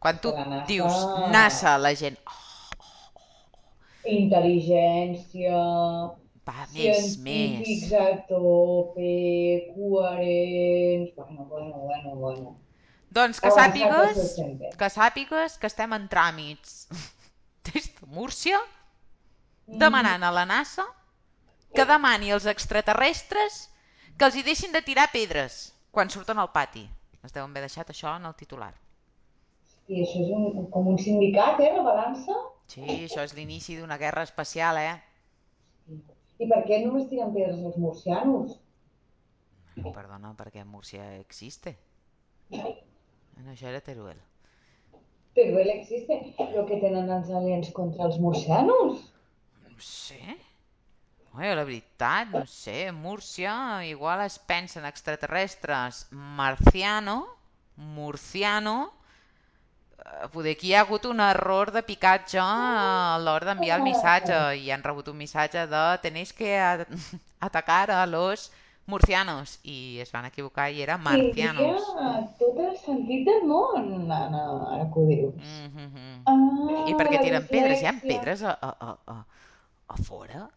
Quan 0.03 0.19
tu 0.23 0.33
NASA 0.37 0.67
dius 0.67 0.97
NASA, 1.31 1.79
la 1.79 1.95
gent... 1.95 2.19
Oh, 2.27 2.39
Intel·ligència, 4.13 5.59
va, 6.48 6.66
més, 6.74 7.16
més. 7.22 7.62
científics 7.66 8.26
tope, 8.28 9.14
coherents... 9.74 11.16
Bueno, 11.16 11.48
bueno, 11.48 11.74
bueno, 11.87 12.14
bueno. 12.26 12.55
Doncs 13.12 13.40
que 13.44 13.50
sàpigues, 13.52 14.37
que 14.78 14.88
sàpigues 14.88 15.59
que 15.61 15.68
estem 15.68 15.92
en 15.92 16.07
tràmits 16.09 16.87
des 17.68 17.90
de 17.98 18.09
Múrcia 18.09 18.61
Mm, 19.66 19.78
demanant 19.78 20.24
a 20.26 20.31
la 20.35 20.44
NASA 20.44 20.85
que 21.74 21.85
demani 21.88 22.33
als 22.35 22.46
extraterrestres 22.50 23.68
que 24.18 24.26
els 24.28 24.37
hi 24.37 24.42
deixin 24.48 24.74
de 24.74 24.83
tirar 24.83 25.07
pedres 25.12 25.72
quan 25.94 26.11
surten 26.11 26.38
al 26.38 26.50
pati. 26.52 26.83
Es 27.22 27.33
deuen 27.33 27.52
haver 27.52 27.62
deixat 27.64 27.92
això 27.92 28.16
en 28.18 28.26
el 28.26 28.35
titular. 28.35 28.72
I 29.88 30.02
això 30.02 30.24
és 30.24 30.33
un, 30.35 30.66
com 30.74 30.88
un 30.90 30.98
sindicat, 30.98 31.61
eh, 31.61 31.70
rebel·lant-se? 31.76 32.37
Sí, 32.74 32.83
això 33.07 33.22
és 33.22 33.35
l'inici 33.37 33.78
d'una 33.78 33.98
guerra 34.02 34.24
espacial, 34.26 34.78
eh? 34.78 34.98
I 36.42 36.48
per 36.50 36.64
què 36.66 36.81
només 36.83 37.09
tiren 37.11 37.33
pedres 37.35 37.62
els 37.62 37.78
murcianos? 37.78 38.59
Bueno, 39.76 39.92
perdona, 39.94 40.33
perquè 40.38 40.64
Múrcia 40.68 41.05
existe. 41.20 41.76
No, 42.52 42.72
això 43.52 43.68
era 43.70 43.81
Teruel. 43.85 44.18
Però 45.37 45.61
él 45.62 45.70
existe. 45.72 46.18
Lo 46.52 46.64
que 46.68 46.81
tenen 46.83 47.09
els 47.14 47.31
aliens 47.33 47.70
contra 47.76 48.09
els 48.09 48.18
murcianos? 48.20 49.05
No 49.64 49.76
sé. 49.81 50.20
Oi, 51.33 51.46
la 51.57 51.64
veritat, 51.64 52.35
no 52.35 52.44
sé. 52.50 52.90
Múrcia, 52.92 53.55
igual 53.88 54.26
es 54.26 54.37
pensen 54.50 54.85
extraterrestres 54.85 56.05
marciano, 56.11 57.22
murciano, 57.76 58.76
poder 60.33 60.57
aquí 60.57 60.69
hi 60.71 60.75
ha 60.75 60.81
hagut 60.85 61.07
un 61.11 61.21
error 61.21 61.71
de 61.77 61.83
picatge 61.91 62.38
a 62.43 63.19
l'hora 63.25 63.49
d'enviar 63.51 63.79
el 63.81 63.87
missatge 63.87 64.41
i 64.62 64.71
han 64.75 64.83
rebut 64.88 65.09
un 65.12 65.19
missatge 65.23 65.67
de 65.75 65.85
tenéis 66.07 66.33
que 66.33 66.51
atacar 67.49 67.91
a 67.91 68.07
los 68.07 68.51
Murcianos, 68.85 69.61
i 69.62 70.01
es 70.03 70.11
van 70.11 70.25
equivocar 70.27 70.67
i 70.75 70.83
era 70.83 70.97
Marcianos. 70.99 71.85
tot 72.41 72.59
el 72.65 72.73
sentit 72.83 73.23
del 73.29 73.45
món, 73.47 74.11
Anna, 74.11 74.41
ara 74.75 74.88
que 74.91 74.99
ho 75.01 75.07
dius. 75.07 75.37
Mm 75.37 75.71
-hmm. 75.77 76.88
I 76.88 76.93
Ah, 76.93 76.97
per 76.99 77.07
què 77.07 77.17
la 77.17 77.23
tiren 77.23 77.47
pedres? 77.47 77.83
Hi 77.83 77.87
ha 77.87 77.95
pedres 78.01 78.43
a, 78.43 78.57
a, 78.61 78.73
a, 78.88 78.91
a, 79.15 79.17
a 79.95 79.97
fora? 80.09 80.49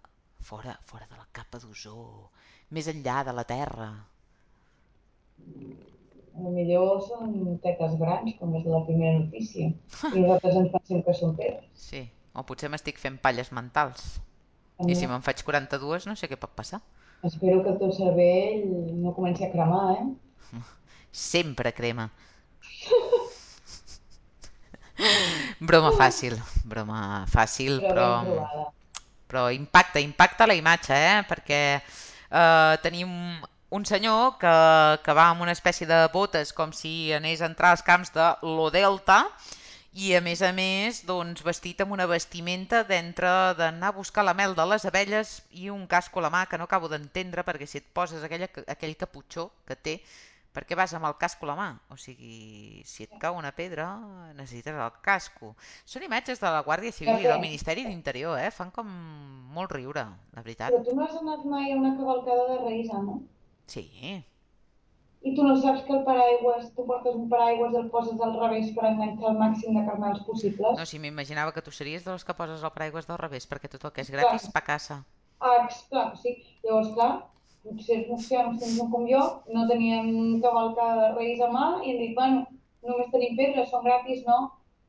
Fora, 0.42 0.80
fora 0.86 1.06
de 1.12 1.18
la 1.18 1.28
capa 1.32 1.60
d'ozó, 1.60 2.32
més 2.70 2.88
enllà 2.88 3.24
de 3.24 3.34
la 3.34 3.44
Terra. 3.44 3.90
Millor 6.66 7.02
són 7.06 7.60
tetes 7.62 7.94
grans, 8.00 8.34
com 8.40 8.56
és 8.58 8.66
la 8.66 8.82
primera 8.88 9.20
notícia. 9.20 9.70
I 10.10 10.24
nosaltres 10.24 10.56
ens 10.62 10.72
pensem 10.74 11.04
que 11.06 11.14
són 11.14 11.36
pedres. 11.38 11.68
Sí, 11.78 12.02
o 12.34 12.42
potser 12.48 12.72
m'estic 12.74 12.98
fent 13.02 13.20
palles 13.22 13.52
mentals. 13.54 14.02
I 14.82 14.96
si 14.96 15.06
També. 15.06 15.12
me'n 15.14 15.26
faig 15.26 15.44
42 15.46 16.08
no 16.10 16.16
sé 16.18 16.30
què 16.32 16.38
pot 16.42 16.56
passar. 16.58 16.82
Espero 17.24 17.62
que 17.64 17.72
el 17.74 17.78
teu 17.82 17.92
cervell 17.96 18.66
no 19.04 19.14
comenci 19.14 19.46
a 19.46 19.52
cremar, 19.54 20.00
eh? 20.00 20.58
Sempre 21.30 21.74
crema. 21.78 22.10
Broma 25.70 25.92
fàcil, 25.96 26.38
broma 26.64 27.26
fàcil, 27.28 27.82
Però 27.84 28.08
però, 28.24 28.68
però 29.28 29.44
impacta, 29.52 30.00
impacta 30.00 30.48
la 30.48 30.56
imatge, 30.56 30.96
eh? 30.96 31.24
Perquè 31.28 31.60
eh, 31.76 32.74
tenim 32.84 33.12
un 33.76 33.86
senyor 33.86 34.38
que, 34.40 34.56
que 35.04 35.14
va 35.18 35.28
amb 35.34 35.44
una 35.44 35.54
espècie 35.58 35.88
de 35.90 36.00
botes 36.14 36.54
com 36.56 36.72
si 36.72 37.12
anés 37.14 37.42
a 37.42 37.50
entrar 37.52 37.74
als 37.76 37.84
camps 37.84 38.14
de 38.16 38.28
lo 38.48 38.70
Delta 38.72 39.18
i 39.96 40.14
a 40.16 40.22
més 40.24 40.42
a 40.44 40.52
més 40.56 41.02
doncs, 41.08 41.44
vestit 41.44 41.82
amb 41.84 41.96
una 41.96 42.08
vestimenta 42.08 42.84
d'entre 42.88 43.32
d'anar 43.60 43.92
a 43.92 43.98
buscar 43.98 44.24
la 44.28 44.36
mel 44.36 44.56
de 44.56 44.66
les 44.72 44.88
abelles 44.88 45.36
i 45.52 45.68
un 45.72 45.84
casco 45.92 46.20
a 46.20 46.26
la 46.28 46.32
mà 46.32 46.46
que 46.52 46.60
no 46.60 46.70
acabo 46.70 46.92
d'entendre 46.92 47.44
perquè 47.48 47.68
si 47.68 47.82
et 47.82 47.92
poses 48.00 48.24
aquella, 48.24 48.50
aquell 48.76 48.96
caputxó 49.04 49.50
que 49.68 49.76
té 49.76 49.98
per 50.56 50.64
què 50.64 50.76
vas 50.80 50.94
amb 50.96 51.10
el 51.10 51.18
casco 51.20 51.44
a 51.44 51.50
la 51.52 51.56
mà? 51.60 51.68
O 51.92 51.98
sigui, 52.00 52.82
si 52.88 53.04
et 53.04 53.16
cau 53.20 53.36
una 53.36 53.52
pedra, 53.52 53.90
necessites 54.38 54.72
el 54.72 54.94
casco. 55.04 55.52
Són 55.84 56.06
imatges 56.08 56.40
de 56.40 56.48
la 56.48 56.64
Guàrdia 56.64 56.96
Civil 56.96 57.20
i 57.20 57.28
del 57.28 57.44
Ministeri 57.44 57.84
d'Interior, 57.84 58.40
eh? 58.40 58.54
Fan 58.56 58.72
com 58.72 58.88
molt 59.58 59.76
riure, 59.76 60.08
la 60.32 60.46
veritat. 60.46 60.72
Però 60.72 60.86
tu 60.88 60.96
no 60.96 61.04
has 61.04 61.20
anat 61.20 61.44
mai 61.44 61.74
a 61.74 61.80
una 61.82 61.92
cavalcada 62.00 62.48
de 62.54 62.62
Reis, 62.70 62.88
Anna? 62.96 63.20
Sí. 63.68 63.86
I 65.26 65.32
tu 65.36 65.44
no 65.44 65.56
saps 65.58 65.82
que 65.88 65.94
el 65.94 66.04
paraigües, 66.06 66.68
tu 66.76 66.84
portes 66.86 67.16
un 67.18 67.30
paraigües 67.30 67.74
i 67.74 67.78
el 67.80 67.88
poses 67.90 68.20
al 68.22 68.36
revés 68.40 68.68
per 68.76 68.86
enganxar 68.92 69.32
el 69.32 69.40
màxim 69.40 69.74
de 69.80 69.86
carnals 69.88 70.20
No, 70.20 70.26
possibles? 70.28 70.90
si 70.90 71.00
m'imaginava 71.00 71.52
que 71.52 71.64
tu 71.66 71.72
series 71.72 72.06
de 72.06 72.12
les 72.14 72.24
que 72.24 72.34
poses 72.38 72.62
el 72.64 72.72
paraigües 72.76 73.08
del 73.08 73.18
revés, 73.18 73.48
perquè 73.50 73.68
tot 73.72 73.86
el 73.86 73.92
que 73.96 74.02
és 74.06 74.12
gratis, 74.14 74.46
pa 74.54 74.62
casa. 74.62 75.00
Ah, 75.40 75.68
clar, 75.90 76.12
sí. 76.22 76.36
Llavors, 76.64 76.92
clar, 76.94 77.26
potser 77.64 77.96
els 77.98 78.10
murcians 78.12 78.60
que 78.62 78.70
no 78.78 78.86
com 78.92 79.08
jo 79.10 79.24
no 79.54 79.66
tenien 79.68 80.42
cavalcada 80.44 81.08
de 81.08 81.16
Reis 81.18 81.42
a 81.42 81.50
mà 81.50 81.66
i 81.82 81.96
han 81.96 81.98
dit, 82.04 82.14
bueno, 82.16 82.46
només 82.86 83.10
tenim 83.12 83.34
pedres, 83.40 83.72
són 83.72 83.84
gratis, 83.84 84.22
no? 84.28 84.38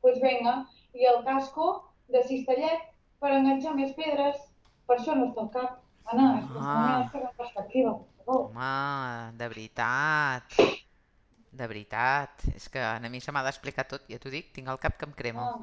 Doncs 0.05 0.19
pues 0.19 0.21
vinga. 0.21 0.53
I 0.93 1.09
el 1.09 1.23
casco 1.25 1.71
de 2.13 2.21
cistellet 2.29 2.85
per 3.19 3.33
enganxar 3.33 3.73
més 3.73 3.91
pedres. 3.97 4.37
Per 4.85 4.99
això 4.99 5.15
no 5.17 5.31
està 5.31 5.41
al 5.41 5.49
cap. 5.57 5.79
Anna, 6.13 6.27
és 6.39 6.45
que 6.45 6.53
no 6.53 6.61
Home, 6.61 6.93
has 6.93 7.11
posat 7.11 7.25
en 7.31 7.37
perspectiva. 7.41 7.95
Home, 8.35 8.71
de 9.39 9.47
veritat. 9.53 10.59
De 11.59 11.65
veritat. 11.71 12.43
És 12.55 12.67
que 12.73 12.83
a 12.89 13.11
mi 13.13 13.19
se 13.23 13.33
m'ha 13.35 13.43
d'explicar 13.47 13.87
tot, 13.93 14.05
ja 14.13 14.19
t'ho 14.23 14.31
dic, 14.35 14.53
tinc 14.57 14.71
el 14.73 14.79
cap 14.85 14.97
que 14.99 15.07
em 15.09 15.13
crema. 15.21 15.47
Ah, 15.51 15.57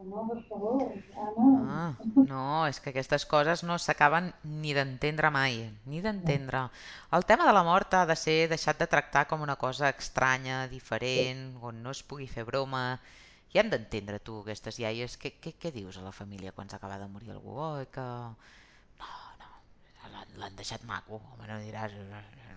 home, 0.00 0.22
per 0.30 0.38
favor, 0.48 0.84
Anna. 1.26 1.48
Ah, 1.74 1.90
no, 2.30 2.42
és 2.70 2.78
que 2.84 2.92
aquestes 2.92 3.24
coses 3.32 3.62
no 3.70 3.76
s'acaben 3.84 4.30
ni 4.64 4.74
d'entendre 4.78 5.30
mai, 5.38 5.58
ni 5.92 6.02
No, 6.06 6.06
d'entendre. 6.06 6.62
El 7.18 7.26
tema 7.30 7.46
de 7.48 7.54
la 7.58 7.64
mort 7.70 7.94
ha 7.98 8.04
de 8.10 8.16
ser 8.24 8.36
deixat 8.54 8.80
de 8.82 8.90
tractar 8.94 9.26
com 9.32 9.44
una 9.46 9.56
cosa 9.64 9.90
estranya, 10.04 10.58
sí. 10.66 10.72
diferent, 10.76 11.42
on 11.70 11.82
no 11.86 11.94
es 11.96 12.02
pugui 12.12 12.28
fer 12.36 12.46
broma. 12.52 12.84
I 13.54 13.60
hem 13.62 13.70
d'entendre, 13.74 14.20
tu, 14.30 14.40
aquestes 14.44 14.78
iaies, 14.84 15.18
què, 15.24 15.34
què, 15.42 15.54
què 15.62 15.74
dius 15.80 15.98
a 15.98 16.06
la 16.08 16.16
família 16.20 16.54
quan 16.56 16.68
s'acaba 16.72 17.00
de 17.04 17.12
morir 17.16 17.32
algú? 17.36 17.58
Oh, 17.68 17.74
que... 17.98 18.08
L'han 20.38 20.56
deixat 20.58 20.84
maco, 20.86 21.18
home, 21.32 21.46
no 21.50 21.58
diràs... 21.64 21.94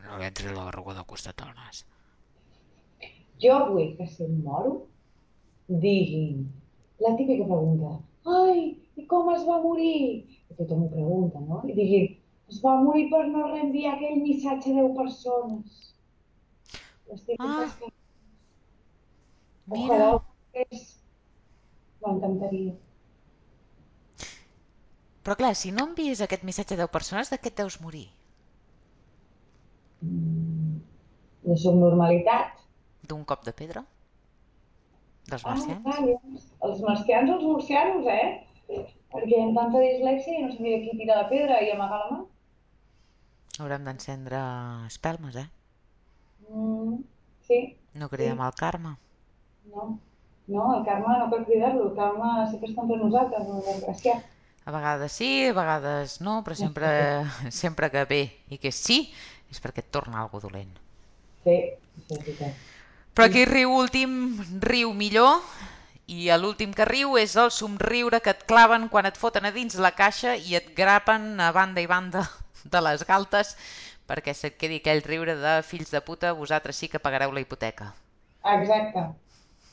No 0.05 0.17
li 0.17 0.25
entri 0.27 0.49
la 0.53 0.65
berruga 0.67 0.95
del 0.97 1.05
costat 1.09 1.37
del 1.41 1.51
nas. 1.57 1.83
Jo 3.41 3.57
vull 3.69 3.93
que 3.97 4.07
si 4.09 4.25
em 4.25 4.39
moro 4.45 4.73
diguin 5.83 6.43
la 7.01 7.13
típica 7.17 7.45
pregunta, 7.49 7.93
ai, 8.37 8.65
i 8.97 9.05
com 9.09 9.29
es 9.33 9.45
va 9.47 9.59
morir? 9.63 10.01
I 10.51 10.57
tothom 10.57 10.83
ho 10.85 10.89
pregunta, 10.91 11.41
no? 11.45 11.61
I 11.69 11.77
diguin, 11.77 12.09
es 12.51 12.59
va 12.65 12.75
morir 12.83 13.07
per 13.13 13.23
no 13.29 13.47
reenviar 13.47 13.95
aquell 13.95 14.19
missatge 14.25 14.73
a 14.73 14.81
10 14.81 14.93
persones. 14.97 15.79
L'estic 17.09 17.41
Ah. 17.41 17.65
Ojalà 19.71 19.87
mira, 19.97 20.07
ho 20.13 20.21
fes. 20.53 20.87
M'encantaria. 22.03 22.73
Però 25.23 25.37
clar, 25.41 25.53
si 25.63 25.71
no 25.77 25.87
envies 25.89 26.23
aquest 26.27 26.47
missatge 26.51 26.77
a 26.77 26.81
10 26.83 26.93
persones, 26.97 27.33
de 27.35 27.41
què 27.43 27.53
et 27.53 27.59
deus 27.63 27.79
morir? 27.87 28.07
Mm, 30.07 30.81
la 31.51 31.57
subnormalitat. 31.63 32.57
D'un 33.11 33.25
cop 33.31 33.43
de 33.49 33.53
pedra? 33.61 33.85
Dels 35.33 35.45
Ah, 35.49 35.51
marcians? 35.51 35.81
clar, 35.83 35.97
els 36.67 36.79
marcians 36.85 37.29
els 37.35 37.43
murcianos, 37.49 38.09
eh? 38.15 38.81
Perquè 39.13 39.43
amb 39.43 39.59
tanta 39.61 39.85
dislèxia 39.85 40.39
i 40.39 40.43
no 40.47 40.51
sabia 40.57 40.81
qui 40.87 40.97
tirar 41.03 41.21
la 41.23 41.29
pedra 41.35 41.61
i 41.67 41.71
amagar 41.77 42.01
la 42.05 42.11
mà. 42.15 42.21
Haurem 43.65 43.85
d'encendre 43.89 44.41
espelmes, 44.89 45.41
eh? 45.45 45.49
Mm, 46.49 47.03
sí, 47.47 47.59
No 48.01 48.09
sí. 48.15 48.15
cridem 48.15 48.41
al 48.47 48.53
karma. 48.63 48.97
No, 49.73 49.83
no, 50.55 50.65
el 50.77 50.83
karma 50.87 51.13
no 51.21 51.29
cal 51.31 51.45
cridar-lo, 51.47 51.85
el 51.89 51.95
karma 51.99 52.31
sempre 52.51 52.69
està 52.71 52.83
entre 52.85 52.97
nosaltres, 53.03 53.47
el 53.55 53.63
desgraciat. 53.69 54.27
A 54.71 54.73
vegades 54.77 55.11
sí, 55.19 55.49
a 55.49 55.51
vegades 55.51 56.21
no, 56.23 56.37
però 56.47 56.55
sempre, 56.55 56.87
sempre 57.51 57.89
que 57.91 58.05
ve 58.07 58.21
i 58.47 58.55
que 58.55 58.71
sí, 58.71 59.01
és 59.51 59.59
perquè 59.59 59.83
et 59.83 59.89
torna 59.91 60.21
algo 60.21 60.39
dolent. 60.39 60.71
Sí, 61.43 61.57
veritat. 62.07 62.55
Però 63.11 63.27
qui 63.27 63.43
riu 63.43 63.73
últim, 63.75 64.13
riu 64.63 64.93
millor, 64.95 65.41
i 66.07 66.29
l'últim 66.39 66.71
que 66.71 66.87
riu 66.87 67.17
és 67.19 67.35
el 67.35 67.51
somriure 67.51 68.21
que 68.23 68.31
et 68.31 68.45
claven 68.47 68.87
quan 68.93 69.09
et 69.09 69.19
foten 69.19 69.47
a 69.47 69.51
dins 69.51 69.75
la 69.75 69.91
caixa 69.91 70.37
i 70.39 70.55
et 70.55 70.69
grapen 70.77 71.35
a 71.43 71.51
banda 71.51 71.83
i 71.83 71.89
banda 71.91 72.23
de 72.63 72.81
les 72.87 73.03
galtes 73.07 73.57
perquè 74.07 74.31
se't 74.35 74.55
quedi 74.59 74.79
aquell 74.79 75.03
riure 75.03 75.35
de 75.39 75.57
fills 75.67 75.91
de 75.91 76.01
puta, 76.03 76.31
vosaltres 76.31 76.79
sí 76.79 76.87
que 76.87 77.03
pagareu 77.03 77.35
la 77.35 77.43
hipoteca. 77.43 77.91
Exacte. 78.55 79.03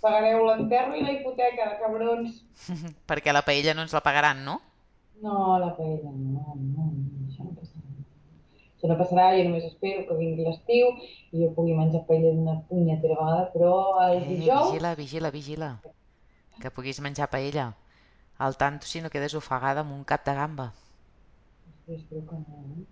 Pagareu 0.02 0.42
l'enterro 0.46 0.98
i 0.98 1.06
la 1.06 1.14
hipoteca, 1.14 1.76
cabrons. 1.78 2.42
perquè 3.10 3.34
la 3.34 3.46
paella 3.46 3.74
no 3.74 3.86
ens 3.86 3.94
la 3.94 4.02
pagaran, 4.02 4.42
no? 4.46 4.58
No, 5.22 5.58
la 5.58 5.76
paella, 5.76 6.10
no, 6.14 6.54
no, 6.56 6.84
no, 6.86 7.26
això 7.26 7.44
no 7.46 7.54
passarà. 7.58 7.86
Això 8.76 8.90
no 8.90 8.96
passarà, 9.00 9.24
jo 9.36 9.44
només 9.48 9.64
espero 9.68 10.04
que 10.08 10.16
vingui 10.20 10.44
l'estiu 10.46 10.90
i 11.32 11.42
jo 11.42 11.48
pugui 11.56 11.74
menjar 11.78 12.04
paella 12.10 12.30
d'una 12.36 12.54
punyetera 12.68 13.16
vegada, 13.20 13.48
però 13.54 13.72
el 14.04 14.18
Eh, 14.18 14.26
vigila, 14.28 14.60
dijous, 14.62 14.96
vigila, 15.02 15.30
vigila, 15.38 15.70
que 16.60 16.70
puguis 16.70 17.00
menjar 17.00 17.30
paella. 17.30 17.66
Al 18.38 18.56
tanto 18.56 18.86
si 18.86 19.00
no 19.02 19.10
quedes 19.10 19.34
ofegada 19.34 19.80
amb 19.82 19.92
un 19.96 20.04
cap 20.04 20.24
de 20.28 20.34
gamba. 20.34 20.68
Hosti, 21.66 21.94
espero 21.94 22.22
que 22.28 22.36
no, 22.36 22.62
eh? 22.76 22.86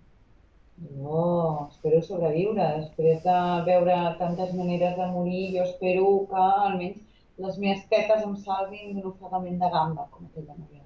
Jo 0.97 1.69
espero 1.71 2.01
sobreviure, 2.03 2.65
espero 2.83 3.63
veure 3.65 3.95
tantes 4.19 4.53
maneres 4.53 4.97
de 4.97 5.07
morir, 5.15 5.45
jo 5.55 5.63
espero 5.63 6.27
que 6.29 6.35
almenys 6.35 6.99
les 7.37 7.57
meves 7.57 7.87
tetes 7.89 8.23
em 8.23 8.35
salvin 8.35 8.93
d'un 8.93 9.07
ofegament 9.11 9.57
de 9.63 9.69
gamba, 9.69 10.07
com 10.11 10.25
aquella 10.25 10.53
Magdalena. 10.59 10.76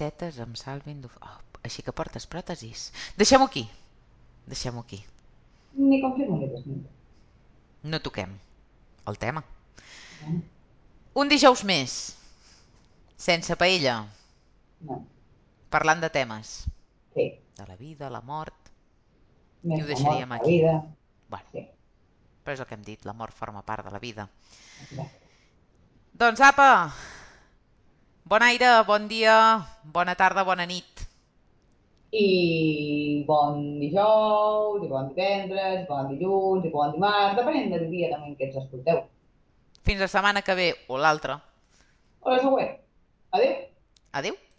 Tetes 0.00 0.38
em 0.44 0.52
salvin 0.60 1.00
d'of... 1.04 1.16
Oh, 1.30 1.38
així 1.70 1.84
que 1.88 1.96
portes 2.02 2.28
pròtesis. 2.36 2.84
Deixem-ho 3.22 3.48
aquí, 3.50 3.64
deixem-ho 4.54 4.86
aquí. 4.86 5.02
Ni 5.88 6.00
confirmo 6.04 6.38
ni 6.38 6.48
desminto. 6.54 6.88
No 7.92 8.00
toquem 8.06 8.32
el 9.12 9.20
tema. 9.26 9.44
No, 10.20 10.42
Un 11.22 11.30
dijous 11.32 11.62
més, 11.70 11.94
sense 13.28 13.58
paella, 13.64 13.96
no, 14.80 15.06
parlant 15.74 16.00
de 16.04 16.10
temes. 16.14 16.54
sí, 17.14 17.24
De 17.58 17.66
la 17.66 17.76
vida, 17.76 18.10
la 18.10 18.20
mort... 18.20 18.70
I 19.76 19.80
ho 19.82 19.86
més 19.86 19.88
la 19.90 19.98
mort 20.04 20.22
deixaríem 20.22 20.32
que 20.32 20.38
la 20.38 20.44
aquí. 20.44 20.54
vida. 20.54 20.74
Bueno, 21.28 21.50
Sí, 21.52 21.62
però 22.44 22.54
és 22.56 22.62
el 22.64 22.68
que 22.70 22.78
hem 22.78 22.84
dit, 22.90 23.04
la 23.10 23.16
mort 23.22 23.34
forma 23.42 23.62
part 23.72 23.86
de 23.88 23.92
la 23.96 24.02
vida. 24.08 24.28
exacte. 24.80 25.28
Doncs 26.22 26.40
apa, 26.46 26.66
bon 28.24 28.42
aire, 28.42 28.70
bon 28.86 29.08
dia, 29.08 29.36
bona 29.84 30.14
tarda, 30.14 30.44
bona 30.44 30.66
nit. 30.66 31.04
I 32.14 33.24
bon 33.26 33.58
dijous, 33.80 34.84
i 34.84 34.88
bon 34.88 35.10
divendres, 35.10 35.82
i 35.82 35.88
bon 35.88 36.08
dilluns, 36.12 36.64
i 36.64 36.72
bon 36.72 36.94
dimarts, 36.94 37.36
depenent 37.40 37.74
del 37.74 37.88
dia 37.90 38.12
també 38.12 38.30
en 38.30 38.38
què 38.38 38.48
ens 38.48 38.60
escolteu. 38.62 39.02
Fins 39.84 40.00
la 40.00 40.08
setmana 40.08 40.44
que 40.46 40.56
ve 40.56 40.70
o 40.88 41.00
l'altra. 41.00 41.40
O 42.22 42.30
la 42.30 42.40
següent. 42.40 42.72
Adéu! 43.34 43.56
Adeu. 44.12 44.43